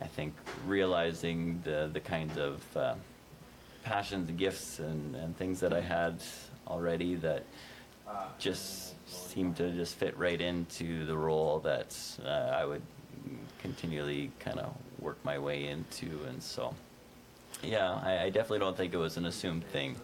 I 0.00 0.06
think, 0.06 0.34
realizing 0.66 1.60
the, 1.62 1.88
the 1.92 2.00
kinds 2.00 2.36
of, 2.36 2.76
uh, 2.76 2.94
passions, 3.82 4.28
and 4.28 4.38
gifts, 4.38 4.78
and, 4.78 5.14
and 5.16 5.36
things 5.36 5.60
that 5.60 5.72
I 5.72 5.80
had 5.80 6.22
already 6.66 7.14
that 7.16 7.44
just 8.38 8.94
seemed 9.08 9.56
to 9.56 9.70
just 9.72 9.94
fit 9.96 10.16
right 10.18 10.40
into 10.40 11.04
the 11.04 11.16
role 11.16 11.60
that 11.60 11.96
uh, 12.24 12.28
I 12.28 12.64
would 12.64 12.82
continually 13.60 14.30
kind 14.38 14.58
of 14.58 14.74
work 15.00 15.18
my 15.24 15.38
way 15.38 15.66
into. 15.66 16.24
And 16.28 16.42
so, 16.42 16.74
yeah, 17.62 18.00
I, 18.02 18.24
I 18.24 18.30
definitely 18.30 18.60
don't 18.60 18.76
think 18.76 18.94
it 18.94 18.98
was 18.98 19.16
an 19.16 19.26
assumed 19.26 19.64
thing. 19.66 19.96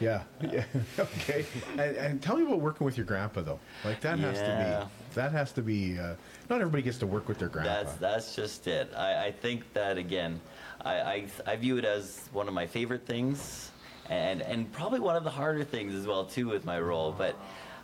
Yeah. 0.00 0.22
yeah. 0.40 0.64
okay. 0.98 1.44
And, 1.72 1.96
and 1.96 2.22
tell 2.22 2.36
me 2.36 2.44
about 2.44 2.60
working 2.60 2.84
with 2.84 2.96
your 2.96 3.06
grandpa 3.06 3.42
though. 3.42 3.60
Like 3.84 4.00
that 4.00 4.18
has 4.18 4.38
to 4.38 4.88
be. 4.88 5.14
That 5.14 5.32
has 5.32 5.52
to 5.52 5.62
be. 5.62 5.98
Uh, 5.98 6.14
not 6.48 6.60
everybody 6.60 6.82
gets 6.82 6.98
to 6.98 7.06
work 7.06 7.28
with 7.28 7.38
their 7.38 7.48
grandpa. 7.48 7.84
That's 7.84 7.94
that's 7.96 8.36
just 8.36 8.66
it. 8.66 8.92
I, 8.96 9.26
I 9.26 9.32
think 9.32 9.72
that 9.74 9.98
again, 9.98 10.40
I, 10.84 10.94
I 10.94 11.26
I 11.46 11.56
view 11.56 11.76
it 11.78 11.84
as 11.84 12.28
one 12.32 12.48
of 12.48 12.54
my 12.54 12.66
favorite 12.66 13.06
things, 13.06 13.70
and 14.08 14.42
and 14.42 14.70
probably 14.72 15.00
one 15.00 15.16
of 15.16 15.24
the 15.24 15.30
harder 15.30 15.64
things 15.64 15.94
as 15.94 16.06
well 16.06 16.24
too 16.24 16.48
with 16.48 16.64
my 16.64 16.80
role. 16.80 17.12
But 17.12 17.36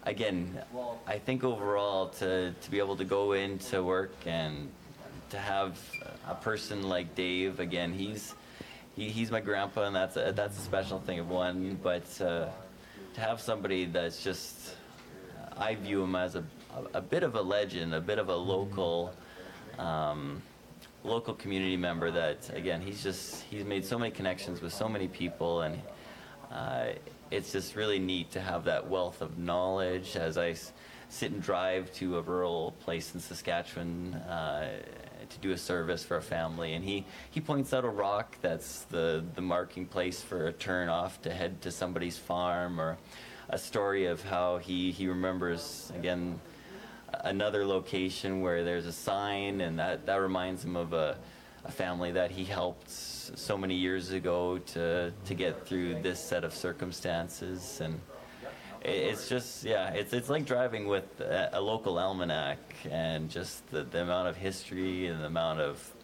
again, 0.05 0.61
I 1.07 1.19
think 1.19 1.45
overall 1.45 2.09
to 2.09 2.53
to 2.53 2.71
be 2.71 2.79
able 2.79 2.97
to 2.97 3.05
go 3.05 3.33
into 3.33 3.83
work 3.83 4.13
and 4.27 4.69
to 5.31 5.39
have 5.39 5.79
a 6.27 6.35
person 6.35 6.89
like 6.89 7.15
Dave 7.15 7.61
again, 7.61 7.93
he's 7.93 8.35
he, 8.99 9.11
he's 9.11 9.31
my 9.31 9.41
grandpa, 9.41 9.85
and 9.85 9.95
that's 9.95 10.17
a, 10.17 10.33
that's 10.35 10.59
a 10.59 10.61
special 10.61 10.99
thing 10.99 11.21
of 11.21 11.31
one. 11.31 11.79
But 11.83 12.21
uh, 12.21 12.49
to 13.15 13.21
have 13.21 13.41
somebody 13.41 13.87
that's 13.87 14.23
just 14.23 14.75
I 15.57 15.75
view 15.77 16.03
him 16.03 16.15
as 16.15 16.35
a, 16.35 16.45
a, 16.95 17.01
bit 17.01 17.23
of 17.23 17.35
a 17.35 17.43
legend, 17.43 17.95
a 17.95 18.01
bit 18.01 18.19
of 18.19 18.29
a 18.29 18.35
local, 18.35 19.13
um, 19.79 20.43
local 21.05 21.35
community 21.35 21.77
member. 21.77 22.11
That 22.11 22.51
again, 22.55 22.81
he's 22.81 23.03
just 23.03 23.43
he's 23.45 23.65
made 23.65 23.85
so 23.85 23.99
many 23.99 24.11
connections 24.11 24.61
with 24.61 24.73
so 24.73 24.89
many 24.89 25.09
people, 25.09 25.63
and 25.63 25.81
uh, 26.53 26.87
it's 27.31 27.53
just 27.53 27.77
really 27.77 27.99
neat 27.99 28.31
to 28.33 28.41
have 28.41 28.65
that 28.65 28.89
wealth 28.89 29.21
of 29.21 29.39
knowledge 29.39 30.17
as 30.17 30.39
I 30.39 30.55
sit 31.09 31.33
and 31.33 31.43
drive 31.43 31.93
to 31.95 32.19
a 32.19 32.23
rural 32.23 32.73
place 32.81 33.15
in 33.15 33.21
Saskatchewan. 33.21 34.15
Uh, 34.15 34.83
to 35.31 35.39
do 35.39 35.53
a 35.53 35.59
service 35.59 36.05
for 36.05 36.17
a 36.17 36.23
family, 36.23 36.75
and 36.75 36.85
he, 36.85 37.05
he 37.31 37.41
points 37.41 37.73
out 37.73 37.85
a 37.85 37.89
rock 37.89 38.37
that's 38.41 38.83
the, 38.85 39.25
the 39.35 39.41
marking 39.41 39.87
place 39.87 40.23
for 40.23 40.47
a 40.47 40.53
turn 40.53 40.89
off 40.89 41.21
to 41.23 41.31
head 41.31 41.61
to 41.63 41.71
somebody's 41.71 42.19
farm, 42.19 42.81
or 42.81 42.99
a 43.51 43.59
story 43.59 44.07
of 44.07 44.23
how 44.23 44.59
he, 44.59 44.91
he 44.93 45.09
remembers 45.09 45.93
again 45.97 46.39
another 47.25 47.65
location 47.65 48.41
where 48.41 48.65
there's 48.65 48.87
a 48.87 48.93
sign, 48.93 49.61
and 49.61 49.79
that, 49.79 50.07
that 50.07 50.17
reminds 50.17 50.65
him 50.65 50.77
of 50.77 50.93
a, 50.93 51.17
a 51.65 51.71
family 51.71 52.13
that 52.13 52.31
he 52.31 52.45
helped 52.45 52.91
so 52.91 53.57
many 53.57 53.75
years 53.75 54.13
ago 54.13 54.59
to, 54.59 55.13
to 55.25 55.35
get 55.35 55.67
through 55.67 56.03
this 56.03 56.23
set 56.23 56.45
of 56.45 56.55
circumstances. 56.55 57.81
And 57.81 58.01
it's 58.83 59.29
just, 59.29 59.65
yeah, 59.65 59.91
it's, 59.91 60.13
it's 60.13 60.29
like 60.29 60.45
driving 60.45 60.87
with 60.87 61.21
a, 61.21 61.51
a 61.53 61.61
local 61.61 61.99
almanac, 61.99 62.59
and 62.91 63.31
just 63.31 63.69
the, 63.71 63.83
the 63.85 64.03
amount 64.03 64.29
of 64.29 64.37
history 64.37 65.07
and 65.07 65.21
the 65.21 65.27
amount 65.27 65.61
of 65.61 65.95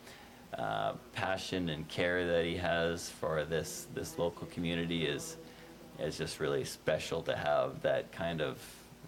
uh, 0.58 0.92
passion 1.12 1.68
and 1.68 1.88
care 1.88 2.26
that 2.26 2.44
he 2.44 2.56
has 2.56 3.10
for 3.10 3.44
this, 3.44 3.86
this 3.94 4.18
local 4.18 4.46
community 4.48 5.06
is, 5.06 5.36
is 5.98 6.18
just 6.18 6.40
really 6.40 6.64
special 6.64 7.22
to 7.22 7.36
have 7.36 7.80
that 7.82 8.10
kind 8.12 8.40
of 8.40 8.58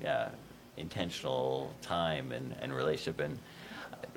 yeah 0.01 0.29
intentional 0.77 1.73
time 1.83 2.33
and, 2.33 2.55
and 2.61 2.75
relationship. 2.75 3.21
And 3.21 3.39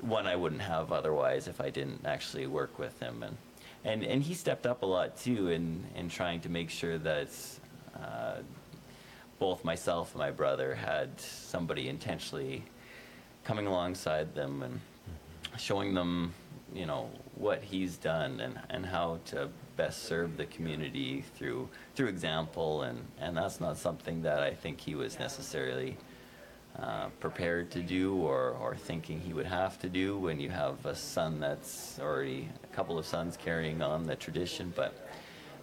one 0.00 0.26
I 0.26 0.36
wouldn't 0.36 0.60
have 0.60 0.92
otherwise 0.92 1.48
if 1.48 1.60
I 1.60 1.70
didn't 1.70 2.04
actually 2.04 2.46
work 2.46 2.78
with 2.78 2.98
him. 3.00 3.22
And 3.22 3.36
and, 3.84 4.04
and 4.04 4.22
he 4.22 4.34
stepped 4.34 4.66
up 4.66 4.82
a 4.82 4.86
lot 4.86 5.16
too 5.16 5.48
in, 5.48 5.84
in 5.96 6.10
trying 6.10 6.40
to 6.40 6.50
make 6.50 6.68
sure 6.68 6.98
that 6.98 7.28
uh, 7.96 8.36
both 9.40 9.64
myself 9.64 10.12
and 10.12 10.20
my 10.20 10.30
brother 10.30 10.76
had 10.76 11.18
somebody 11.18 11.88
intentionally 11.88 12.62
coming 13.42 13.66
alongside 13.66 14.34
them 14.34 14.62
and 14.62 14.80
showing 15.58 15.94
them, 15.94 16.32
you 16.72 16.86
know, 16.86 17.10
what 17.34 17.64
he's 17.64 17.96
done 17.96 18.38
and, 18.40 18.60
and 18.68 18.86
how 18.86 19.18
to 19.24 19.48
best 19.76 20.04
serve 20.04 20.36
the 20.36 20.44
community 20.46 21.24
through 21.34 21.68
through 21.94 22.08
example, 22.08 22.82
and, 22.82 23.02
and 23.18 23.36
that's 23.36 23.60
not 23.60 23.78
something 23.78 24.22
that 24.22 24.40
I 24.42 24.52
think 24.52 24.78
he 24.78 24.94
was 24.94 25.18
necessarily 25.18 25.96
uh, 26.78 27.08
prepared 27.18 27.70
to 27.70 27.80
do 27.80 28.14
or, 28.16 28.50
or 28.60 28.76
thinking 28.76 29.20
he 29.20 29.32
would 29.32 29.46
have 29.46 29.78
to 29.80 29.88
do 29.88 30.18
when 30.18 30.38
you 30.38 30.50
have 30.50 30.84
a 30.84 30.94
son 30.94 31.40
that's 31.40 31.98
already 31.98 32.48
a 32.62 32.66
couple 32.76 32.98
of 32.98 33.06
sons 33.06 33.36
carrying 33.36 33.80
on 33.82 34.04
the 34.04 34.16
tradition. 34.16 34.72
But 34.76 35.09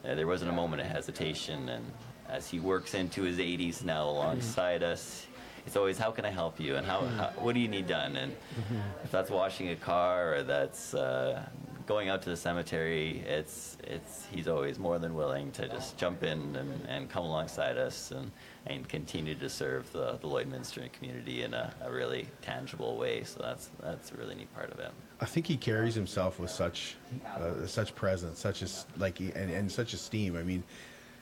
there 0.04 0.28
wasn't 0.28 0.52
a 0.52 0.54
moment 0.54 0.82
of 0.82 0.88
hesitation, 0.88 1.70
and 1.70 1.86
as 2.30 2.50
he 2.50 2.60
works 2.60 2.94
into 2.94 3.24
his 3.24 3.38
80s 3.38 3.84
now 3.84 4.10
alongside 4.10 4.84
us, 4.84 5.28
it's 5.66 5.76
always 5.76 5.98
how 5.98 6.12
can 6.12 6.26
I 6.26 6.30
help 6.30 6.60
you? 6.60 6.76
And 6.76 6.88
how, 6.88 7.02
how 7.02 7.32
what 7.38 7.54
do 7.54 7.60
you 7.60 7.68
need 7.68 7.88
done? 7.88 8.16
And 8.16 8.36
if 9.04 9.12
that's 9.12 9.30
washing 9.30 9.70
a 9.70 9.76
car 9.76 10.36
or 10.36 10.44
that's 10.44 10.94
uh, 10.94 11.46
going 11.86 12.10
out 12.10 12.22
to 12.22 12.30
the 12.30 12.36
cemetery 12.36 13.24
it's 13.26 13.78
it's 13.84 14.28
he's 14.30 14.50
always 14.50 14.78
more 14.78 15.00
than 15.00 15.16
willing 15.16 15.50
to 15.52 15.68
just 15.70 15.98
jump 15.98 16.22
in 16.22 16.56
and, 16.58 16.86
and 16.88 17.10
come 17.10 17.24
alongside 17.24 17.78
us 17.78 18.12
and, 18.12 18.30
and 18.66 18.90
continue 18.90 19.36
to 19.36 19.50
serve 19.50 19.90
the, 19.94 20.18
the 20.22 20.28
Lloydminster 20.28 20.92
community 20.92 21.44
in 21.44 21.54
a, 21.54 21.74
a 21.82 21.92
really 21.92 22.28
tangible 22.42 22.98
way. 22.98 23.24
So 23.24 23.42
that's 23.42 23.70
that's 23.82 24.12
a 24.12 24.16
really 24.16 24.36
neat 24.36 24.54
part 24.54 24.72
of 24.72 24.80
it 24.80 24.92
I 25.20 25.26
think 25.26 25.48
he 25.48 25.58
carries 25.58 25.96
himself 25.96 26.40
with 26.40 26.52
such 26.52 26.96
uh, 27.36 27.66
such 27.66 27.96
presence, 27.96 28.40
such 28.40 28.62
as 28.62 28.86
like 28.98 29.20
and, 29.20 29.36
and 29.36 29.72
such 29.72 29.94
esteem. 29.94 30.36
I 30.38 30.44
mean, 30.44 30.64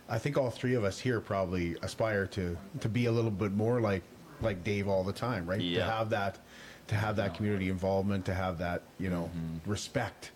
I 0.09 0.19
think 0.19 0.37
all 0.37 0.49
three 0.49 0.75
of 0.75 0.83
us 0.83 0.99
here 0.99 1.19
probably 1.21 1.75
aspire 1.81 2.27
to 2.27 2.57
to 2.81 2.89
be 2.89 3.05
a 3.05 3.11
little 3.11 3.31
bit 3.31 3.53
more 3.53 3.79
like 3.79 4.03
like 4.41 4.63
Dave 4.63 4.87
all 4.87 5.03
the 5.03 5.13
time, 5.13 5.45
right? 5.45 5.61
Yeah. 5.61 5.85
To 5.85 5.91
have 5.91 6.09
that 6.09 6.39
to 6.87 6.95
have 6.95 7.15
that 7.15 7.33
community 7.35 7.69
involvement, 7.69 8.25
to 8.25 8.33
have 8.33 8.57
that 8.57 8.83
you 8.99 9.09
know 9.09 9.29
respect 9.65 10.31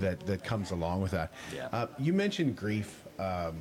that 0.00 0.20
that 0.26 0.42
comes 0.42 0.72
along 0.72 1.00
with 1.00 1.12
that. 1.12 1.32
Yeah. 1.54 1.68
Uh, 1.72 1.86
you 1.98 2.12
mentioned 2.12 2.56
grief. 2.56 3.04
Um, 3.18 3.56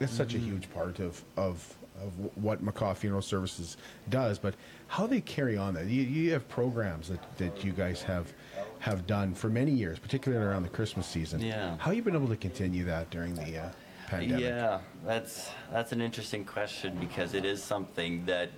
it's 0.00 0.12
such 0.12 0.34
a 0.34 0.38
huge 0.38 0.72
part 0.72 1.00
of 1.00 1.22
of 1.36 1.74
of 2.00 2.12
what 2.36 2.64
McCaw 2.64 2.96
Funeral 2.96 3.22
Services 3.22 3.76
does, 4.08 4.38
but 4.38 4.54
how 4.86 5.06
they 5.06 5.20
carry 5.20 5.56
on 5.56 5.74
that. 5.74 5.86
You, 5.86 6.02
you 6.02 6.32
have 6.32 6.48
programs 6.48 7.08
that, 7.08 7.38
that 7.38 7.64
you 7.64 7.72
guys 7.72 8.02
have 8.02 8.32
have 8.80 9.06
done 9.06 9.34
for 9.34 9.48
many 9.48 9.72
years, 9.72 9.98
particularly 9.98 10.44
around 10.44 10.62
the 10.62 10.68
Christmas 10.68 11.06
season. 11.06 11.40
Yeah. 11.40 11.76
How 11.78 11.90
you 11.90 12.02
been 12.02 12.14
able 12.14 12.28
to 12.28 12.36
continue 12.36 12.84
that 12.84 13.10
during 13.10 13.34
the 13.34 13.64
uh, 13.64 13.68
pandemic? 14.06 14.44
Yeah, 14.44 14.80
that's 15.04 15.50
that's 15.72 15.92
an 15.92 16.00
interesting 16.00 16.44
question 16.44 16.96
because 16.98 17.34
it 17.34 17.44
is 17.44 17.62
something 17.62 18.24
that 18.26 18.50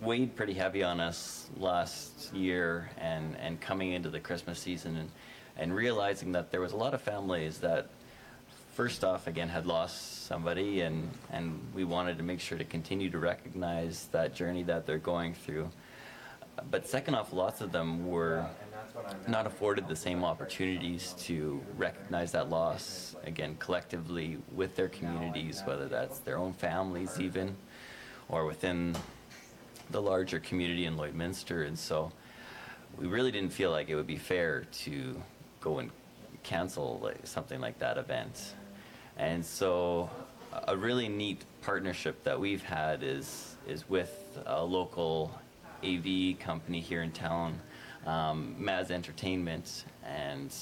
weighed 0.00 0.36
pretty 0.36 0.54
heavy 0.54 0.82
on 0.82 1.00
us 1.00 1.50
last 1.56 2.32
year 2.32 2.88
and, 2.98 3.36
and 3.36 3.60
coming 3.60 3.92
into 3.92 4.08
the 4.08 4.20
Christmas 4.20 4.58
season 4.58 4.96
and, 4.96 5.10
and 5.56 5.74
realizing 5.74 6.32
that 6.32 6.50
there 6.50 6.60
was 6.60 6.72
a 6.72 6.76
lot 6.76 6.94
of 6.94 7.02
families 7.02 7.58
that 7.58 7.88
first 8.74 9.02
off 9.02 9.26
again 9.26 9.48
had 9.48 9.66
lost 9.66 10.26
somebody 10.26 10.82
and, 10.82 11.10
and 11.32 11.60
we 11.74 11.82
wanted 11.82 12.16
to 12.16 12.22
make 12.22 12.38
sure 12.38 12.56
to 12.56 12.64
continue 12.64 13.10
to 13.10 13.18
recognize 13.18 14.06
that 14.12 14.34
journey 14.34 14.62
that 14.62 14.86
they're 14.86 14.98
going 14.98 15.34
through. 15.34 15.68
But 16.70 16.86
second 16.86 17.14
off, 17.14 17.32
lots 17.32 17.60
of 17.60 17.72
them 17.72 18.06
were 18.06 18.46
not 19.26 19.46
afforded 19.46 19.88
the 19.88 19.96
same 19.96 20.24
opportunities 20.24 21.14
to 21.20 21.60
recognize 21.76 22.32
that 22.32 22.48
loss 22.48 23.16
again 23.24 23.56
collectively 23.58 24.38
with 24.52 24.76
their 24.76 24.88
communities, 24.88 25.62
whether 25.64 25.86
that's 25.88 26.18
their 26.20 26.38
own 26.38 26.52
families 26.52 27.20
even, 27.20 27.56
or 28.28 28.46
within 28.46 28.96
the 29.90 30.00
larger 30.00 30.40
community 30.40 30.86
in 30.86 30.96
Lloydminster. 30.96 31.66
And 31.66 31.78
so 31.78 32.12
we 32.96 33.06
really 33.06 33.30
didn't 33.30 33.52
feel 33.52 33.70
like 33.70 33.88
it 33.88 33.94
would 33.94 34.06
be 34.06 34.16
fair 34.16 34.64
to 34.84 35.20
go 35.60 35.78
and 35.78 35.90
cancel 36.42 37.00
like, 37.02 37.26
something 37.26 37.60
like 37.60 37.78
that 37.78 37.98
event. 37.98 38.54
And 39.16 39.44
so 39.44 40.10
a 40.66 40.76
really 40.76 41.08
neat 41.08 41.44
partnership 41.62 42.24
that 42.24 42.38
we've 42.38 42.62
had 42.62 43.02
is 43.02 43.56
is 43.66 43.88
with 43.88 44.38
a 44.46 44.64
local 44.64 45.30
AV 45.84 46.38
company 46.38 46.80
here 46.80 47.02
in 47.02 47.12
town, 47.12 47.60
um, 48.08 48.56
Maz 48.58 48.90
Entertainment, 48.90 49.84
and 50.04 50.54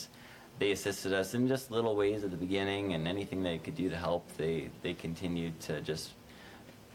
they 0.59 0.73
assisted 0.73 1.13
us 1.13 1.35
in 1.35 1.47
just 1.47 1.71
little 1.71 1.95
ways 1.95 2.25
at 2.25 2.31
the 2.31 2.37
beginning, 2.37 2.95
and 2.95 3.07
anything 3.07 3.43
they 3.43 3.59
could 3.59 3.77
do 3.77 3.89
to 3.89 3.97
help, 3.97 4.25
they 4.37 4.69
they 4.83 4.95
continued 4.95 5.59
to 5.61 5.81
just 5.81 6.13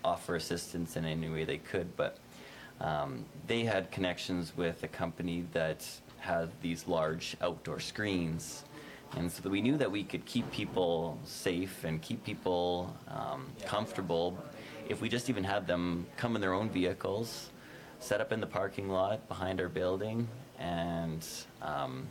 offer 0.03 0.35
assistance 0.35 0.97
in 0.97 1.05
any 1.05 1.29
way 1.29 1.45
they 1.45 1.57
could. 1.57 1.95
But 1.95 2.17
um, 2.81 3.25
they 3.47 3.63
had 3.63 3.91
connections 3.91 4.53
with 4.57 4.83
a 4.83 4.87
company 4.87 5.45
that 5.53 5.87
had 6.17 6.49
these 6.61 6.87
large 6.87 7.37
outdoor 7.41 7.79
screens. 7.79 8.65
And 9.17 9.31
so 9.31 9.49
we 9.49 9.61
knew 9.61 9.77
that 9.77 9.91
we 9.91 10.03
could 10.03 10.25
keep 10.25 10.49
people 10.51 11.19
safe 11.25 11.83
and 11.83 12.01
keep 12.01 12.23
people 12.23 12.95
um, 13.07 13.47
comfortable 13.65 14.37
if 14.87 15.01
we 15.01 15.09
just 15.09 15.29
even 15.29 15.43
had 15.43 15.67
them 15.67 16.05
come 16.17 16.35
in 16.35 16.41
their 16.41 16.53
own 16.53 16.69
vehicles, 16.69 17.49
set 18.01 18.19
up 18.19 18.31
in 18.31 18.41
the 18.41 18.47
parking 18.47 18.89
lot 18.89 19.27
behind 19.27 19.61
our 19.61 19.69
building, 19.69 20.27
and 20.59 21.25
um, 21.61 22.07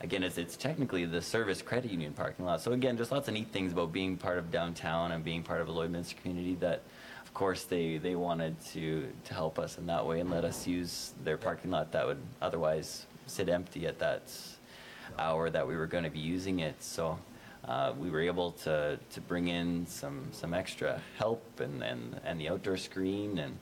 again, 0.00 0.22
it's, 0.22 0.36
it's 0.36 0.56
technically 0.56 1.04
the 1.04 1.22
Servus 1.22 1.62
Credit 1.62 1.90
Union 1.90 2.12
parking 2.12 2.44
lot. 2.44 2.60
So 2.60 2.72
again, 2.72 2.96
just 2.96 3.12
lots 3.12 3.28
of 3.28 3.34
neat 3.34 3.48
things 3.52 3.72
about 3.72 3.92
being 3.92 4.16
part 4.16 4.38
of 4.38 4.50
downtown 4.50 5.12
and 5.12 5.24
being 5.24 5.42
part 5.42 5.60
of 5.60 5.68
a 5.68 5.72
Lloydminster 5.72 6.16
community 6.20 6.56
that, 6.56 6.82
of 7.24 7.32
course, 7.34 7.64
they, 7.64 7.98
they 7.98 8.16
wanted 8.16 8.60
to, 8.72 9.08
to 9.24 9.34
help 9.34 9.58
us 9.58 9.78
in 9.78 9.86
that 9.86 10.04
way 10.04 10.20
and 10.20 10.30
let 10.30 10.44
us 10.44 10.66
use 10.66 11.14
their 11.24 11.36
parking 11.36 11.70
lot 11.70 11.92
that 11.92 12.06
would 12.06 12.20
otherwise 12.42 13.06
sit 13.26 13.48
empty 13.48 13.86
at 13.86 13.98
that 14.00 14.22
hour 15.18 15.50
that 15.50 15.66
we 15.66 15.76
were 15.76 15.86
going 15.86 16.04
to 16.04 16.10
be 16.10 16.18
using 16.18 16.60
it. 16.60 16.82
So 16.82 17.18
uh, 17.64 17.92
we 17.98 18.10
were 18.10 18.22
able 18.22 18.52
to, 18.52 18.98
to 19.10 19.20
bring 19.20 19.48
in 19.48 19.86
some, 19.86 20.26
some 20.32 20.52
extra 20.52 21.00
help 21.16 21.60
and, 21.60 21.82
and, 21.82 22.20
and 22.24 22.40
the 22.40 22.48
outdoor 22.48 22.76
screen 22.76 23.38
and, 23.38 23.56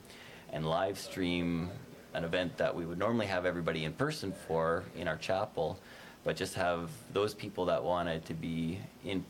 and 0.51 0.65
live 0.65 0.97
stream 0.97 1.69
an 2.13 2.23
event 2.23 2.57
that 2.57 2.73
we 2.73 2.85
would 2.85 2.97
normally 2.97 3.27
have 3.27 3.45
everybody 3.45 3.85
in 3.85 3.93
person 3.93 4.33
for 4.47 4.83
in 4.95 5.07
our 5.07 5.17
chapel, 5.17 5.77
but 6.23 6.35
just 6.35 6.55
have 6.55 6.89
those 7.13 7.33
people 7.33 7.65
that 7.65 7.83
wanted 7.83 8.25
to 8.25 8.33
be 8.33 8.79
in, 9.05 9.23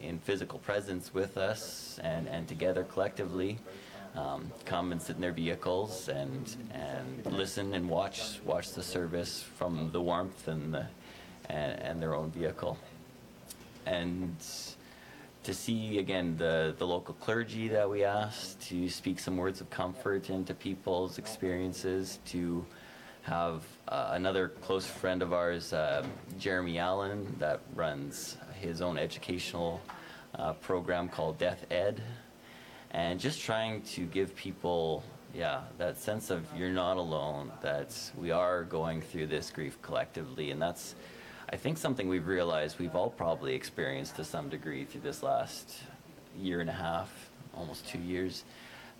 in 0.00 0.18
physical 0.18 0.58
presence 0.60 1.12
with 1.12 1.36
us 1.36 2.00
and, 2.02 2.26
and 2.28 2.48
together 2.48 2.84
collectively 2.84 3.58
um, 4.16 4.50
come 4.64 4.92
and 4.92 5.00
sit 5.00 5.16
in 5.16 5.22
their 5.22 5.32
vehicles 5.32 6.08
and, 6.08 6.56
and 6.72 7.26
listen 7.26 7.74
and 7.74 7.88
watch, 7.88 8.40
watch 8.44 8.72
the 8.72 8.82
service 8.82 9.42
from 9.42 9.90
the 9.92 10.00
warmth 10.00 10.48
and, 10.48 10.74
the, 10.74 10.86
and, 11.48 11.80
and 11.80 12.02
their 12.02 12.14
own 12.14 12.30
vehicle. 12.30 12.76
And 13.86 14.36
to 15.42 15.54
see 15.54 15.98
again 15.98 16.36
the, 16.36 16.74
the 16.78 16.86
local 16.86 17.14
clergy 17.14 17.68
that 17.68 17.88
we 17.88 18.04
asked 18.04 18.60
to 18.60 18.88
speak 18.88 19.18
some 19.18 19.36
words 19.36 19.60
of 19.60 19.70
comfort 19.70 20.28
into 20.28 20.52
people's 20.52 21.18
experiences, 21.18 22.18
to 22.26 22.64
have 23.22 23.62
uh, 23.88 24.10
another 24.12 24.48
close 24.48 24.86
friend 24.86 25.22
of 25.22 25.32
ours, 25.32 25.72
uh, 25.72 26.04
Jeremy 26.38 26.78
Allen, 26.78 27.34
that 27.38 27.60
runs 27.74 28.36
his 28.60 28.82
own 28.82 28.98
educational 28.98 29.80
uh, 30.34 30.52
program 30.54 31.08
called 31.08 31.38
Death 31.38 31.64
Ed, 31.70 32.02
and 32.90 33.18
just 33.18 33.40
trying 33.40 33.82
to 33.82 34.04
give 34.06 34.34
people, 34.36 35.02
yeah, 35.34 35.62
that 35.78 35.98
sense 35.98 36.30
of 36.30 36.46
you're 36.56 36.70
not 36.70 36.96
alone, 36.96 37.50
that 37.62 37.94
we 38.16 38.30
are 38.30 38.64
going 38.64 39.00
through 39.00 39.26
this 39.26 39.50
grief 39.50 39.80
collectively, 39.80 40.50
and 40.50 40.60
that's 40.60 40.94
I 41.52 41.56
think 41.56 41.78
something 41.78 42.08
we've 42.08 42.28
realized 42.28 42.78
we've 42.78 42.94
all 42.94 43.10
probably 43.10 43.54
experienced 43.54 44.14
to 44.16 44.24
some 44.24 44.48
degree 44.48 44.84
through 44.84 45.00
this 45.00 45.20
last 45.20 45.82
year 46.38 46.60
and 46.60 46.70
a 46.70 46.72
half, 46.72 47.10
almost 47.56 47.88
two 47.88 47.98
years, 47.98 48.44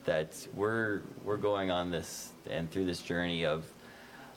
that 0.04 0.48
we're 0.52 1.02
we're 1.22 1.36
going 1.36 1.70
on 1.70 1.92
this 1.92 2.30
and 2.50 2.68
through 2.68 2.86
this 2.86 3.02
journey 3.02 3.46
of 3.46 3.64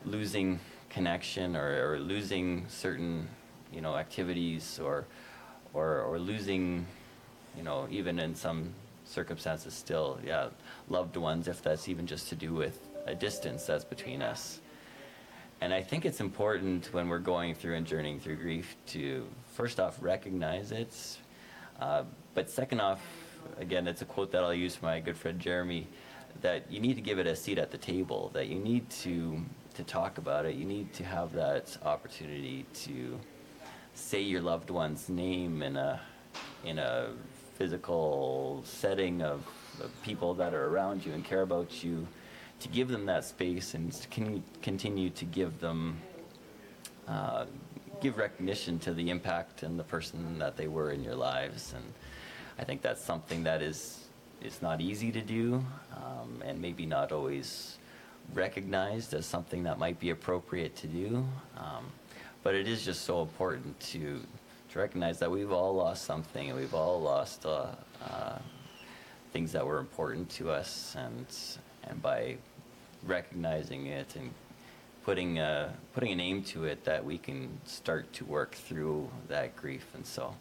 losing 0.06 0.60
connection 0.92 1.56
or, 1.56 1.94
or 1.94 2.00
losing 2.00 2.66
certain 2.68 3.28
you 3.72 3.82
know 3.82 3.96
activities 3.96 4.80
or 4.80 5.08
or 5.74 6.02
or 6.02 6.20
losing 6.20 6.86
you 7.58 7.64
know 7.64 7.88
even 7.90 8.20
in 8.20 8.36
some 8.36 8.72
circumstances 9.06 9.74
still 9.74 10.20
yeah 10.24 10.50
loved 10.88 11.18
ones 11.18 11.48
if 11.48 11.64
that's 11.64 11.90
even 11.90 12.06
just 12.06 12.30
to 12.30 12.36
do 12.36 12.54
with 12.54 12.80
a 13.08 13.16
distance 13.16 13.66
that's 13.66 13.84
between 13.84 14.22
us 14.22 14.60
and 15.64 15.74
I 15.74 15.82
think 15.82 16.04
it's 16.04 16.20
important 16.20 16.90
when 16.92 17.08
we're 17.08 17.20
going 17.20 17.56
through 17.56 17.76
and 17.76 17.88
journeying 17.88 18.20
through 18.20 18.36
grief 18.36 18.76
to 18.88 19.26
first 19.54 19.80
off 19.80 19.98
recognize 20.02 20.74
it, 20.74 20.94
uh, 21.80 22.04
but 22.34 22.50
second 22.50 22.82
off, 22.82 23.02
again, 23.58 23.88
it's 23.88 24.02
a 24.02 24.06
quote 24.06 24.30
that 24.34 24.44
I'll 24.44 24.54
use 24.54 24.76
from 24.76 24.88
my 24.88 25.00
good 25.00 25.16
friend 25.16 25.40
Jeremy, 25.40 25.88
that 26.42 26.70
you 26.70 26.82
need 26.82 26.96
to 26.96 27.02
give 27.02 27.18
it 27.18 27.28
a 27.28 27.36
seat 27.38 27.58
at 27.58 27.72
the 27.72 27.78
table, 27.78 28.30
that 28.34 28.48
you 28.48 28.60
need 28.60 28.90
to 28.90 29.42
to 29.76 29.84
talk 29.86 30.18
about 30.18 30.46
it, 30.46 30.56
you 30.56 30.66
need 30.66 30.92
to 30.96 31.06
have 31.06 31.32
that 31.32 31.78
opportunity 31.86 32.66
to 32.74 33.18
say 33.94 34.20
your 34.22 34.42
loved 34.42 34.70
one's 34.70 35.08
name 35.08 35.64
in 35.64 35.78
a 35.78 36.02
in 36.66 36.78
a 36.78 37.12
physical 37.58 38.64
setting 38.66 39.22
of, 39.22 39.48
of 39.82 39.90
people 40.04 40.34
that 40.34 40.54
are 40.54 40.66
around 40.66 41.06
you 41.06 41.14
and 41.14 41.24
care 41.24 41.42
about 41.42 41.86
you 41.86 42.06
to 42.64 42.70
give 42.70 42.88
them 42.88 43.06
that 43.06 43.26
space 43.26 43.74
and 43.74 43.92
to 43.92 44.08
con- 44.08 44.44
continue 44.62 45.10
to 45.10 45.26
give 45.26 45.60
them 45.60 45.98
uh, 47.08 47.46
give 48.02 48.18
recognition 48.18 48.80
to 48.80 48.94
the 48.94 49.10
impact 49.10 49.64
and 49.64 49.78
the 49.78 49.84
person 49.84 50.40
that 50.40 50.58
they 50.58 50.68
were 50.68 50.92
in 50.92 51.04
your 51.04 51.16
lives. 51.16 51.74
And 51.76 51.84
I 52.58 52.64
think 52.64 52.82
that's 52.82 53.04
something 53.04 53.44
that 53.44 53.62
is 53.62 54.00
is 54.42 54.62
not 54.62 54.82
easy 54.82 55.12
to 55.12 55.22
do, 55.22 55.64
um, 55.96 56.42
and 56.46 56.62
maybe 56.62 56.86
not 56.86 57.12
always 57.12 57.78
recognized 58.34 59.14
as 59.14 59.26
something 59.26 59.64
that 59.64 59.78
might 59.78 60.00
be 60.00 60.10
appropriate 60.10 60.76
to 60.76 60.88
do. 60.88 61.26
Um, 61.58 61.86
but 62.44 62.56
it 62.56 62.68
is 62.68 62.84
just 62.84 63.02
so 63.04 63.22
important 63.22 63.78
to 63.92 64.22
to 64.72 64.80
recognize 64.80 65.20
that 65.20 65.30
we've 65.30 65.52
all 65.52 65.76
lost 65.76 66.06
something, 66.06 66.50
and 66.50 66.58
we've 66.58 66.74
all 66.74 67.02
lost 67.02 67.46
uh, 67.46 67.68
uh, 68.10 68.40
things 69.34 69.52
that 69.52 69.66
were 69.66 69.80
important 69.80 70.30
to 70.30 70.50
us, 70.50 70.96
and 70.98 71.26
and 71.90 72.02
by 72.02 72.38
recognizing 73.06 73.88
it 73.88 74.16
and 74.16 74.32
putting 75.04 75.40
a, 75.40 75.74
putting 75.94 76.12
a 76.12 76.16
name 76.16 76.44
to 76.44 76.66
it 76.66 76.84
that 76.86 77.04
we 77.04 77.18
can 77.18 77.50
start 77.66 78.12
to 78.14 78.26
work 78.26 78.56
through 78.56 79.10
that 79.28 79.56
grief. 79.56 79.86
And 79.94 80.06
so, 80.06 80.34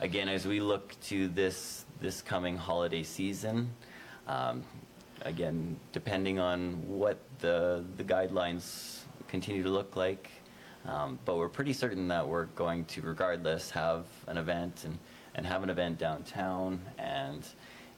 again, 0.00 0.28
as 0.28 0.46
we 0.46 0.60
look 0.60 0.98
to 1.04 1.28
this 1.28 1.84
this 2.00 2.20
coming 2.20 2.56
holiday 2.56 3.02
season, 3.02 3.70
um, 4.26 4.62
again, 5.22 5.76
depending 5.92 6.38
on 6.38 6.86
what 6.86 7.18
the 7.40 7.84
the 7.96 8.04
guidelines 8.04 9.00
continue 9.28 9.62
to 9.62 9.70
look 9.70 9.96
like, 9.96 10.30
um, 10.86 11.18
but 11.24 11.36
we're 11.36 11.48
pretty 11.48 11.72
certain 11.72 12.08
that 12.08 12.26
we're 12.26 12.46
going 12.56 12.84
to, 12.86 13.00
regardless, 13.00 13.70
have 13.70 14.04
an 14.26 14.36
event 14.36 14.84
and 14.84 14.98
and 15.34 15.46
have 15.46 15.62
an 15.62 15.70
event 15.70 15.98
downtown, 15.98 16.80
and 16.98 17.44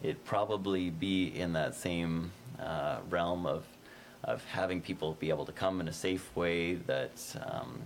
it 0.03 0.25
probably 0.25 0.91
be 0.91 1.29
in 1.39 1.53
that 1.53 1.75
same 1.75 2.31
uh, 2.61 2.99
realm 3.11 3.45
of 3.45 3.65
of 4.27 4.45
having 4.47 4.81
people 4.81 5.17
be 5.19 5.31
able 5.31 5.47
to 5.47 5.53
come 5.53 5.81
in 5.81 5.89
a 5.89 5.93
safe 5.93 6.35
way 6.37 6.75
that 6.75 7.37
um, 7.49 7.81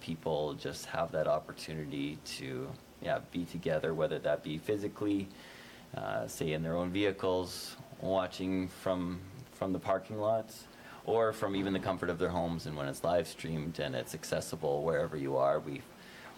people 0.00 0.54
just 0.54 0.86
have 0.86 1.10
that 1.10 1.26
opportunity 1.26 2.18
to 2.24 2.68
yeah 3.02 3.18
be 3.32 3.44
together 3.44 3.92
whether 3.92 4.18
that 4.18 4.42
be 4.42 4.56
physically 4.56 5.28
uh, 5.96 6.26
say 6.26 6.52
in 6.52 6.62
their 6.62 6.76
own 6.76 6.90
vehicles 6.90 7.76
watching 8.00 8.68
from 8.68 9.18
from 9.52 9.72
the 9.72 9.78
parking 9.78 10.18
lots 10.18 10.64
or 11.06 11.32
from 11.32 11.56
even 11.56 11.72
the 11.72 11.78
comfort 11.78 12.10
of 12.10 12.18
their 12.18 12.28
homes. 12.28 12.66
And 12.66 12.76
when 12.76 12.88
it's 12.88 13.04
live 13.04 13.28
streamed 13.28 13.78
and 13.78 13.94
it's 13.94 14.14
accessible 14.14 14.82
wherever 14.82 15.16
you 15.16 15.36
are 15.36 15.60
we 15.60 15.80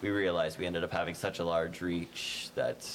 we 0.01 0.09
realized 0.09 0.57
we 0.57 0.65
ended 0.65 0.83
up 0.83 0.93
having 0.93 1.13
such 1.13 1.39
a 1.39 1.43
large 1.43 1.81
reach 1.81 2.49
that 2.55 2.87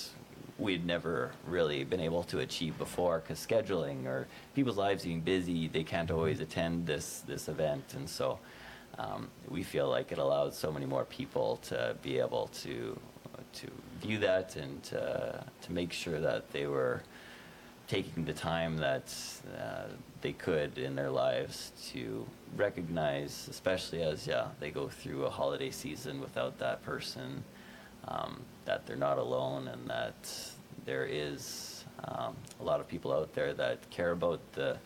we'd 0.59 0.87
never 0.87 1.33
really 1.47 1.85
been 1.85 2.01
able 2.01 2.23
to 2.25 2.39
achieve 2.41 2.77
before 2.79 3.19
because 3.21 3.45
scheduling 3.45 4.07
or 4.07 4.27
people's 4.55 4.77
lives 4.77 5.05
being 5.05 5.21
busy, 5.21 5.69
they 5.69 5.83
can't 5.83 6.11
always 6.11 6.41
attend 6.41 6.87
this 6.87 7.23
this 7.27 7.49
event, 7.49 7.95
and 7.95 8.09
so 8.09 8.39
um, 8.99 9.29
we 9.49 9.63
feel 9.63 9.89
like 9.89 10.13
it 10.13 10.19
allowed 10.19 10.55
so 10.55 10.71
many 10.71 10.87
more 10.87 11.05
people 11.05 11.57
to 11.65 11.97
be 12.03 12.19
able 12.19 12.49
to 12.63 12.99
to 13.55 13.67
view 14.01 14.19
that 14.19 14.57
and 14.57 14.83
to, 14.83 15.45
to 15.63 15.73
make 15.73 15.93
sure 15.93 16.21
that 16.21 16.51
they 16.51 16.67
were 16.67 17.03
taking 17.87 18.25
the 18.25 18.33
time 18.33 18.77
that 18.77 19.15
uh, 19.61 19.85
they 20.23 20.33
could 20.33 20.79
in 20.79 20.97
their 20.97 21.11
lives 21.11 21.73
to 21.93 22.27
recognize, 22.57 23.47
especially 23.51 24.03
as 24.03 24.27
yeah 24.27 24.47
they 24.61 24.71
go 24.71 24.89
through 24.89 25.25
a 25.25 25.31
holiday 25.31 25.71
season 25.71 26.21
without 26.21 26.59
that 26.59 26.83
person 26.83 27.43
um, 28.09 28.41
that 28.65 28.87
they're 28.87 28.97
not 28.97 29.19
alone 29.19 29.69
and 29.69 29.89
that 29.89 30.15
there 30.85 31.07
is 31.07 31.85
um, 32.05 32.35
a 32.61 32.65
lot 32.65 32.81
of 32.81 32.89
people 32.89 33.13
out 33.13 33.33
there 33.35 33.53
that 33.55 33.89
care 33.91 34.11
about 34.13 34.41
the 34.53 34.77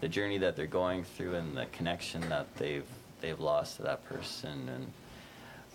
the 0.00 0.08
journey 0.08 0.38
that 0.38 0.54
they're 0.54 0.66
going 0.66 1.02
through 1.02 1.34
and 1.34 1.56
the 1.56 1.66
connection 1.66 2.20
that 2.28 2.46
they've 2.56 2.86
they've 3.20 3.40
lost 3.40 3.76
to 3.76 3.82
that 3.82 4.04
person 4.04 4.68
and 4.68 4.92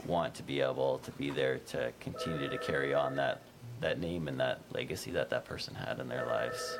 want 0.07 0.33
to 0.33 0.43
be 0.43 0.61
able 0.61 0.97
to 0.99 1.11
be 1.11 1.29
there 1.29 1.57
to 1.59 1.91
continue 1.99 2.49
to 2.49 2.57
carry 2.57 2.93
on 2.93 3.15
that 3.17 3.41
that 3.81 3.99
name 3.99 4.27
and 4.29 4.39
that 4.39 4.59
legacy 4.71 5.11
that 5.11 5.29
that 5.29 5.43
person 5.45 5.75
had 5.75 5.99
in 5.99 6.07
their 6.07 6.25
lives. 6.25 6.79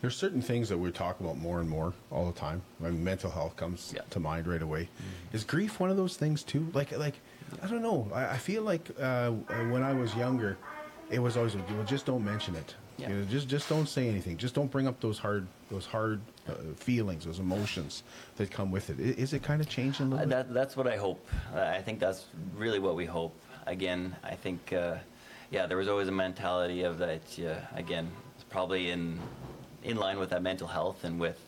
There's 0.00 0.16
certain 0.16 0.42
things 0.42 0.68
that 0.68 0.76
we 0.76 0.90
talk 0.90 1.20
about 1.20 1.38
more 1.38 1.60
and 1.60 1.68
more 1.68 1.94
all 2.10 2.26
the 2.26 2.38
time. 2.38 2.60
I 2.84 2.88
mean, 2.90 3.02
mental 3.04 3.30
health 3.30 3.56
comes 3.56 3.92
Yeah. 3.94 4.02
to 4.10 4.20
mind 4.20 4.46
right 4.46 4.60
away. 4.60 4.88
Is 5.32 5.44
grief 5.44 5.80
one 5.80 5.90
of 5.90 5.96
those 5.96 6.16
things 6.16 6.42
too? 6.42 6.66
Like, 6.74 6.96
like 6.98 7.14
I 7.62 7.66
don't 7.66 7.82
know. 7.82 8.08
I, 8.14 8.26
I 8.34 8.38
feel 8.38 8.62
like 8.62 8.90
uh, 9.00 9.30
when 9.70 9.82
I 9.82 9.92
was 9.92 10.14
younger, 10.14 10.56
it 11.10 11.18
was 11.18 11.36
always 11.36 11.54
well, 11.56 11.84
just 11.86 12.06
don't 12.06 12.24
mention 12.24 12.54
it. 12.56 12.74
Yeah. 12.96 13.08
You 13.08 13.14
know, 13.16 13.24
just 13.24 13.48
just 13.48 13.68
don't 13.68 13.88
say 13.88 14.08
anything. 14.08 14.36
Just 14.36 14.54
don't 14.54 14.70
bring 14.70 14.86
up 14.86 15.00
those 15.00 15.18
hard 15.18 15.46
those 15.70 15.84
hard 15.86 16.20
uh, 16.48 16.52
feelings, 16.76 17.24
those 17.24 17.40
emotions 17.40 18.02
that 18.36 18.50
come 18.50 18.70
with 18.70 18.90
it. 18.90 19.00
Is, 19.00 19.16
Is 19.16 19.32
it 19.32 19.42
kind 19.42 19.60
of 19.60 19.68
changing 19.68 20.06
a 20.06 20.08
little 20.10 20.18
Uh, 20.18 20.28
bit? 20.28 20.48
That, 20.48 20.54
that's 20.54 20.76
what 20.76 20.86
I 20.86 20.96
hope. 20.96 21.26
Uh, 21.54 21.60
I 21.60 21.82
think 21.82 21.98
that's 21.98 22.26
really 22.56 22.78
what 22.78 22.94
we 22.94 23.04
hope. 23.06 23.34
Again, 23.66 24.14
I 24.22 24.34
think, 24.34 24.72
uh, 24.72 24.96
yeah, 25.50 25.66
there 25.66 25.76
was 25.78 25.88
always 25.88 26.08
a 26.08 26.12
mentality 26.12 26.82
of 26.82 26.98
that. 26.98 27.22
Uh, 27.38 27.54
again, 27.74 28.08
it's 28.36 28.44
probably 28.44 28.90
in 28.90 29.18
in 29.82 29.96
line 29.96 30.18
with 30.18 30.30
that 30.30 30.42
mental 30.42 30.68
health 30.68 31.04
and 31.04 31.18
with, 31.20 31.38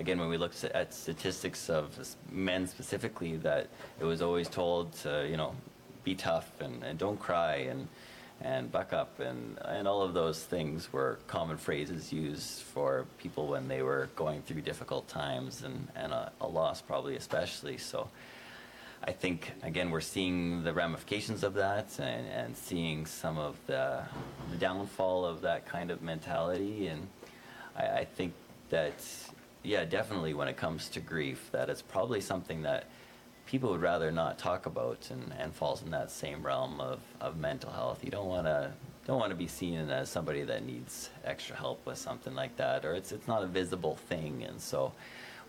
again, 0.00 0.18
when 0.18 0.30
we 0.30 0.38
look 0.38 0.52
at 0.74 0.92
statistics 0.92 1.68
of 1.70 1.96
men 2.32 2.66
specifically, 2.66 3.36
that 3.36 3.68
it 4.00 4.04
was 4.04 4.22
always 4.22 4.48
told 4.48 4.92
to, 4.94 5.28
you 5.30 5.36
know, 5.36 5.54
be 6.02 6.14
tough 6.14 6.50
and, 6.60 6.82
and 6.82 6.98
don't 6.98 7.20
cry 7.20 7.56
and 7.56 7.86
and 8.42 8.72
buck 8.72 8.94
up 8.94 9.20
and 9.20 9.58
and 9.66 9.86
all 9.86 10.00
of 10.00 10.14
those 10.14 10.42
things 10.42 10.90
were 10.94 11.18
common 11.26 11.58
phrases 11.58 12.10
used 12.10 12.62
for 12.62 13.04
people 13.18 13.46
when 13.46 13.68
they 13.68 13.82
were 13.82 14.08
going 14.16 14.40
through 14.40 14.62
difficult 14.62 15.06
times 15.08 15.62
and 15.62 15.88
and 15.94 16.10
a, 16.10 16.32
a 16.40 16.48
loss 16.48 16.80
probably 16.80 17.16
especially. 17.16 17.76
So 17.76 18.08
I 19.04 19.12
think 19.12 19.52
again 19.62 19.90
we're 19.90 20.00
seeing 20.00 20.64
the 20.64 20.72
ramifications 20.72 21.44
of 21.44 21.52
that 21.54 21.98
and, 21.98 22.26
and 22.28 22.56
seeing 22.56 23.04
some 23.04 23.36
of 23.36 23.56
the, 23.66 24.02
the 24.50 24.56
downfall 24.56 25.26
of 25.26 25.42
that 25.42 25.66
kind 25.66 25.90
of 25.90 26.00
mentality. 26.00 26.86
And 26.86 27.08
I, 27.76 27.88
I 27.88 28.04
think 28.06 28.32
that 28.70 28.94
yeah 29.62 29.84
definitely 29.84 30.34
when 30.34 30.48
it 30.48 30.56
comes 30.56 30.88
to 30.88 31.00
grief 31.00 31.48
that 31.52 31.68
it's 31.68 31.82
probably 31.82 32.20
something 32.20 32.62
that 32.62 32.84
people 33.46 33.70
would 33.70 33.82
rather 33.82 34.12
not 34.12 34.38
talk 34.38 34.66
about 34.66 35.08
and, 35.10 35.32
and 35.38 35.52
falls 35.52 35.82
in 35.82 35.90
that 35.90 36.10
same 36.10 36.44
realm 36.44 36.80
of, 36.80 37.00
of 37.20 37.36
mental 37.36 37.70
health 37.70 38.04
you 38.04 38.10
don't 38.10 38.28
want 38.28 38.46
to 38.46 38.72
don't 39.06 39.18
want 39.18 39.30
to 39.30 39.36
be 39.36 39.48
seen 39.48 39.90
as 39.90 40.08
somebody 40.08 40.42
that 40.42 40.64
needs 40.64 41.10
extra 41.24 41.56
help 41.56 41.84
with 41.86 41.98
something 41.98 42.34
like 42.34 42.56
that 42.56 42.84
or 42.84 42.94
it's 42.94 43.12
it's 43.12 43.26
not 43.26 43.42
a 43.42 43.46
visible 43.46 43.96
thing 43.96 44.44
and 44.48 44.60
so 44.60 44.92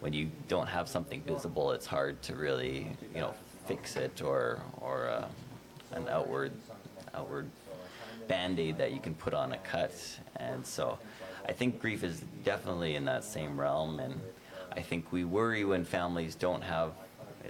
when 0.01 0.13
you 0.13 0.29
don't 0.47 0.67
have 0.67 0.89
something 0.89 1.21
visible, 1.21 1.71
it's 1.71 1.85
hard 1.85 2.21
to 2.23 2.35
really, 2.35 2.87
you 3.13 3.21
know, 3.21 3.33
fix 3.65 3.95
it 3.95 4.21
or 4.21 4.61
or 4.81 5.07
uh, 5.07 5.27
an 5.93 6.09
outward 6.09 6.51
outward 7.13 7.49
band-aid 8.27 8.77
that 8.77 8.91
you 8.91 8.99
can 8.99 9.13
put 9.13 9.33
on 9.33 9.53
a 9.53 9.57
cut. 9.59 9.93
And 10.37 10.65
so, 10.65 10.97
I 11.47 11.51
think 11.51 11.79
grief 11.79 12.03
is 12.03 12.21
definitely 12.43 12.95
in 12.95 13.05
that 13.05 13.23
same 13.23 13.59
realm. 13.59 13.99
And 13.99 14.19
I 14.71 14.81
think 14.81 15.11
we 15.11 15.23
worry 15.23 15.65
when 15.65 15.85
families 15.85 16.35
don't 16.35 16.63
have 16.63 16.93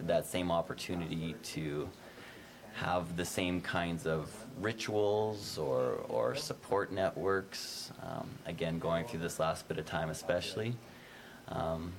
that 0.07 0.25
same 0.25 0.51
opportunity 0.51 1.35
to 1.43 1.89
have 2.73 3.17
the 3.17 3.25
same 3.25 3.59
kinds 3.61 4.07
of 4.07 4.33
rituals 4.59 5.57
or, 5.57 5.99
or 6.07 6.35
support 6.35 6.91
networks. 6.91 7.91
Um, 8.01 8.29
again, 8.45 8.79
going 8.79 9.05
through 9.05 9.19
this 9.19 9.39
last 9.39 9.67
bit 9.67 9.77
of 9.77 9.85
time, 9.85 10.09
especially. 10.09 10.75
Um, 11.49 11.91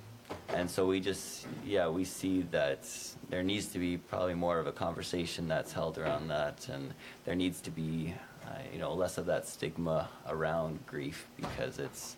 and 0.49 0.71
so 0.71 0.87
we 0.87 1.01
just, 1.01 1.47
yeah, 1.65 1.89
we 1.89 2.05
see 2.05 2.43
that 2.51 2.89
there 3.29 3.43
needs 3.43 3.67
to 3.69 3.79
be 3.79 3.99
probably 3.99 4.35
more 4.35 4.59
of 4.59 4.67
a 4.67 4.73
conversation 4.73 5.49
that's 5.49 5.73
held 5.73 5.99
around 5.99 6.29
that, 6.29 6.69
and 6.69 6.95
there 7.25 7.35
needs 7.35 7.61
to 7.63 7.71
be, 7.71 8.15
Uh, 8.53 8.59
you 8.73 8.79
know, 8.79 8.93
less 8.93 9.19
of 9.19 9.27
that 9.27 9.47
stigma 9.47 10.09
around 10.29 10.79
grief 10.87 11.27
because 11.37 11.79
it's 11.79 12.17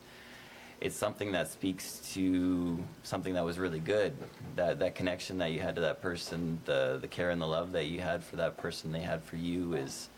it's 0.80 0.96
something 0.96 1.32
that 1.32 1.48
speaks 1.48 2.00
to 2.12 2.82
something 3.04 3.34
that 3.34 3.44
was 3.44 3.58
really 3.58 3.78
good. 3.78 4.14
That 4.56 4.80
that 4.80 4.94
connection 4.94 5.38
that 5.38 5.52
you 5.52 5.60
had 5.60 5.76
to 5.76 5.80
that 5.82 6.02
person, 6.02 6.60
the 6.64 6.98
the 7.00 7.08
care 7.08 7.30
and 7.30 7.40
the 7.40 7.46
love 7.46 7.72
that 7.72 7.86
you 7.86 8.00
had 8.00 8.24
for 8.24 8.36
that 8.36 8.56
person, 8.56 8.90
they 8.90 9.00
had 9.00 9.22
for 9.22 9.36
you 9.36 9.74
is 9.74 10.08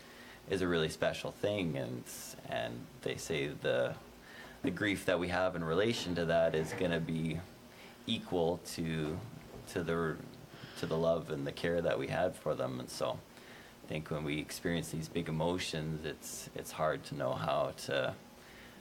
is 0.49 0.61
a 0.61 0.67
really 0.67 0.89
special 0.89 1.31
thing, 1.31 1.77
and 1.77 2.03
and 2.49 2.73
they 3.03 3.17
say 3.17 3.47
the 3.47 3.93
the 4.63 4.71
grief 4.71 5.05
that 5.05 5.19
we 5.19 5.27
have 5.27 5.55
in 5.55 5.63
relation 5.63 6.15
to 6.15 6.25
that 6.25 6.55
is 6.55 6.73
going 6.73 6.91
to 6.91 6.99
be 6.99 7.39
equal 8.07 8.59
to 8.65 9.17
to 9.67 9.83
the 9.83 10.15
to 10.79 10.85
the 10.85 10.97
love 10.97 11.29
and 11.29 11.45
the 11.45 11.51
care 11.51 11.81
that 11.81 11.99
we 11.99 12.07
had 12.07 12.35
for 12.35 12.55
them 12.55 12.79
and 12.79 12.89
so 12.89 13.19
I 13.87 13.89
think 13.89 14.11
when 14.11 14.25
we 14.25 14.37
experience 14.39 14.89
these 14.89 15.07
big 15.07 15.29
emotions 15.29 16.03
it's 16.03 16.49
it's 16.55 16.73
hard 16.73 17.05
to 17.05 17.15
know 17.15 17.31
how 17.31 17.71
to 17.85 18.13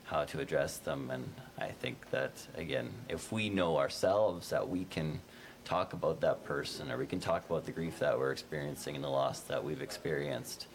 how 0.02 0.24
to 0.24 0.40
address 0.40 0.78
them. 0.78 1.10
And 1.12 1.32
I 1.56 1.68
think 1.68 2.10
that 2.10 2.32
again 2.56 2.90
if 3.08 3.30
we 3.30 3.48
know 3.48 3.78
ourselves 3.78 4.50
that 4.50 4.68
we 4.68 4.84
can 4.86 5.20
talk 5.64 5.92
about 5.92 6.20
that 6.22 6.42
person 6.44 6.90
or 6.90 6.98
we 6.98 7.06
can 7.06 7.20
talk 7.20 7.48
about 7.48 7.66
the 7.66 7.70
grief 7.70 8.00
that 8.00 8.18
we're 8.18 8.32
experiencing 8.32 8.96
and 8.96 9.04
the 9.04 9.08
loss 9.08 9.40
that 9.42 9.62
we've 9.62 9.80
experienced 9.80 10.66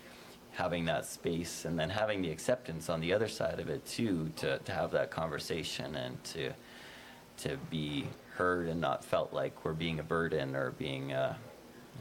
having 0.52 0.86
that 0.86 1.06
space 1.06 1.66
and 1.66 1.78
then 1.78 1.90
having 1.90 2.22
the 2.22 2.32
acceptance 2.32 2.90
on 2.90 3.02
the 3.02 3.12
other 3.12 3.28
side 3.28 3.60
of 3.60 3.68
it 3.68 3.86
too 3.86 4.32
to, 4.38 4.58
to 4.60 4.72
have 4.72 4.92
that 4.92 5.12
conversation 5.12 5.94
and 5.98 6.24
to 6.24 6.54
to 7.36 7.58
be 7.70 8.08
heard 8.36 8.70
and 8.70 8.80
not 8.80 9.04
felt 9.04 9.34
like 9.34 9.66
we're 9.66 9.74
being 9.74 10.00
a 10.00 10.04
burden 10.04 10.56
or 10.56 10.72
being 10.72 11.12
uh, 11.12 11.36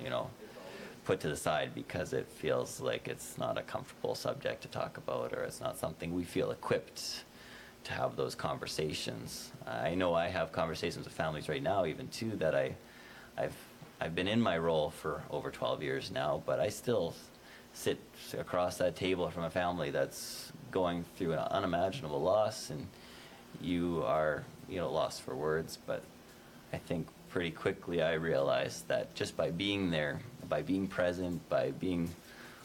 you 0.00 0.08
know 0.08 0.30
put 1.10 1.18
to 1.18 1.28
the 1.28 1.36
side 1.36 1.74
because 1.74 2.12
it 2.12 2.28
feels 2.28 2.80
like 2.80 3.08
it's 3.08 3.36
not 3.36 3.58
a 3.58 3.62
comfortable 3.62 4.14
subject 4.14 4.62
to 4.62 4.68
talk 4.68 4.96
about 4.96 5.32
or 5.32 5.42
it's 5.42 5.60
not 5.60 5.76
something 5.76 6.14
we 6.14 6.22
feel 6.22 6.52
equipped 6.52 7.24
to 7.82 7.92
have 7.92 8.14
those 8.14 8.36
conversations. 8.36 9.50
I 9.66 9.96
know 9.96 10.14
I 10.14 10.28
have 10.28 10.52
conversations 10.52 11.04
with 11.06 11.12
families 11.12 11.48
right 11.48 11.64
now, 11.64 11.84
even 11.84 12.06
too, 12.10 12.36
that 12.36 12.54
I, 12.54 12.76
I've, 13.36 13.56
I've 14.00 14.14
been 14.14 14.28
in 14.28 14.40
my 14.40 14.56
role 14.56 14.90
for 14.90 15.20
over 15.32 15.50
12 15.50 15.82
years 15.82 16.12
now, 16.12 16.44
but 16.46 16.60
I 16.60 16.68
still 16.68 17.16
sit 17.72 17.98
across 18.38 18.76
that 18.76 18.94
table 18.94 19.28
from 19.30 19.42
a 19.42 19.50
family 19.50 19.90
that's 19.90 20.52
going 20.70 21.04
through 21.16 21.32
an 21.32 21.40
unimaginable 21.40 22.22
loss, 22.22 22.70
and 22.70 22.86
you 23.60 24.04
are, 24.06 24.44
you 24.68 24.76
know, 24.76 24.92
lost 24.92 25.22
for 25.22 25.34
words. 25.34 25.76
But 25.84 26.04
I 26.72 26.76
think 26.76 27.08
pretty 27.30 27.50
quickly 27.50 28.00
I 28.00 28.12
realized 28.12 28.86
that 28.86 29.12
just 29.16 29.36
by 29.36 29.50
being 29.50 29.90
there, 29.90 30.20
by 30.50 30.60
being 30.60 30.86
present, 30.86 31.48
by 31.48 31.70
being 31.70 32.10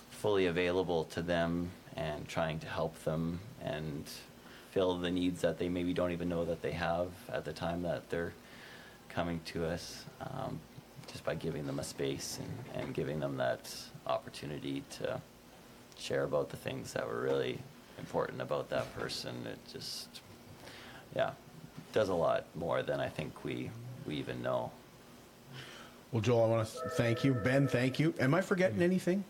fully 0.10 0.48
available 0.48 1.06
to 1.06 1.22
them 1.22 1.70
and 1.96 2.28
trying 2.28 2.60
to 2.60 2.68
help 2.68 3.02
them 3.06 3.40
and 3.62 4.04
fill 4.72 4.98
the 4.98 5.10
needs 5.10 5.40
that 5.40 5.58
they 5.58 5.70
maybe 5.70 5.94
don't 5.94 6.12
even 6.12 6.28
know 6.28 6.44
that 6.44 6.62
they 6.62 6.72
have 6.72 7.08
at 7.32 7.46
the 7.46 7.54
time 7.54 7.82
that 7.84 8.10
they're 8.10 8.34
coming 9.08 9.40
to 9.46 9.64
us, 9.66 10.04
um, 10.20 10.60
just 11.10 11.24
by 11.24 11.34
giving 11.34 11.66
them 11.66 11.80
a 11.80 11.84
space 11.84 12.40
and, 12.42 12.84
and 12.84 12.94
giving 12.94 13.22
them 13.22 13.38
that 13.38 13.74
opportunity 14.08 14.84
to 14.90 15.22
share 15.98 16.24
about 16.24 16.50
the 16.50 16.58
things 16.58 16.92
that 16.92 17.08
were 17.08 17.22
really 17.22 17.58
important 17.98 18.42
about 18.42 18.70
that 18.70 18.94
person. 18.98 19.34
It 19.50 19.60
just, 19.72 20.10
yeah, 21.16 21.32
does 21.94 22.10
a 22.10 22.14
lot 22.14 22.46
more 22.56 22.84
than 22.84 23.00
I 23.00 23.08
think 23.08 23.46
we, 23.46 23.70
we 24.06 24.16
even 24.16 24.42
know. 24.42 24.72
Well, 26.16 26.22
Joel, 26.22 26.46
I 26.46 26.48
want 26.48 26.70
to 26.70 26.90
thank 26.92 27.26
you. 27.26 27.34
Ben, 27.34 27.68
thank 27.68 28.00
you. 28.00 28.14
Am 28.22 28.34
I 28.34 28.40
forgetting 28.40 28.82
anything? 28.82 29.22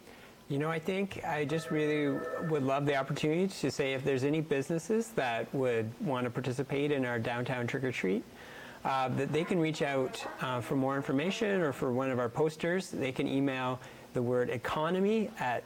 You 0.50 0.60
know, 0.60 0.70
I 0.70 0.78
think 0.78 1.20
I 1.26 1.44
just 1.44 1.72
really 1.72 2.16
would 2.48 2.62
love 2.62 2.86
the 2.86 2.96
opportunity 2.96 3.48
to 3.48 3.72
say 3.72 3.94
if 3.94 4.04
there's 4.04 4.24
any 4.24 4.40
businesses 4.40 5.08
that 5.16 5.52
would 5.52 5.90
want 6.00 6.26
to 6.26 6.30
participate 6.30 6.92
in 6.92 7.04
our 7.04 7.18
downtown 7.18 7.66
trick 7.66 7.84
or 7.84 7.92
treat, 7.92 8.24
uh, 8.84 9.10
that 9.10 9.34
they 9.34 9.44
can 9.44 9.58
reach 9.58 9.82
out 9.82 10.24
uh, 10.42 10.62
for 10.62 10.76
more 10.76 10.96
information 10.96 11.60
or 11.60 11.74
for 11.74 11.92
one 11.92 12.12
of 12.12 12.20
our 12.20 12.30
posters. 12.30 12.92
They 12.92 13.12
can 13.12 13.28
email 13.28 13.80
the 14.14 14.22
word 14.22 14.52
economy 14.52 15.32
at 15.40 15.64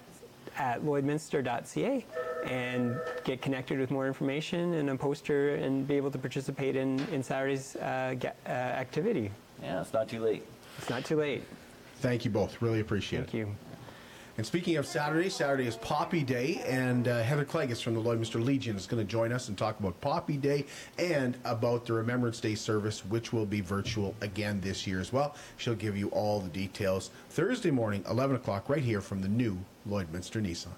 at 0.58 0.82
lloydminster.ca 0.84 2.06
and 2.46 2.98
get 3.26 3.42
connected 3.42 3.78
with 3.78 3.92
more 3.92 4.08
information 4.08 4.76
and 4.76 4.90
a 4.90 4.96
poster 4.96 5.56
and 5.56 5.86
be 5.86 5.96
able 5.96 6.12
to 6.12 6.18
participate 6.18 6.78
in, 6.78 6.98
in 7.12 7.22
Saturday's 7.22 7.76
uh, 7.76 8.16
uh, 8.46 8.50
activity. 8.50 9.32
Yeah, 9.62 9.82
it's 9.82 9.92
not 9.92 10.08
too 10.08 10.24
late. 10.24 10.46
It's 10.80 10.90
not 10.90 11.04
too 11.04 11.18
late. 11.18 11.44
Thank 11.98 12.24
you 12.24 12.32
both. 12.32 12.62
Really 12.62 12.80
appreciate 12.80 13.20
Thank 13.20 13.34
it. 13.34 13.38
Thank 13.46 13.48
you. 13.50 13.56
And 14.38 14.46
speaking 14.46 14.78
of 14.78 14.88
Saturday, 14.88 15.28
Saturday 15.28 15.68
is 15.68 15.76
Poppy 15.76 16.24
Day, 16.24 16.64
and 16.66 17.10
uh, 17.10 17.22
Heather 17.22 17.44
Klegus 17.44 17.84
from 17.84 17.96
the 17.96 18.02
Lloydminster 18.02 18.42
Legion 18.42 18.78
is 18.78 18.88
going 18.88 19.06
to 19.06 19.12
join 19.12 19.34
us 19.34 19.50
and 19.50 19.58
talk 19.58 19.78
about 19.82 20.00
Poppy 20.00 20.38
Day 20.38 20.66
and 20.98 21.38
about 21.44 21.86
the 21.86 21.92
Remembrance 21.92 22.40
Day 22.40 22.56
service, 22.56 23.06
which 23.06 23.34
will 23.34 23.46
be 23.46 23.60
virtual 23.60 24.16
again 24.22 24.62
this 24.62 24.88
year 24.88 25.02
as 25.02 25.12
well. 25.12 25.36
She'll 25.58 25.76
give 25.76 25.98
you 25.98 26.08
all 26.12 26.40
the 26.40 26.48
details 26.48 27.10
Thursday 27.32 27.72
morning, 27.72 28.06
11 28.10 28.38
o'clock, 28.38 28.70
right 28.70 28.82
here 28.82 29.02
from 29.02 29.22
the 29.22 29.28
new 29.28 29.60
Lloydminster 29.86 30.42
Nissan. 30.42 30.70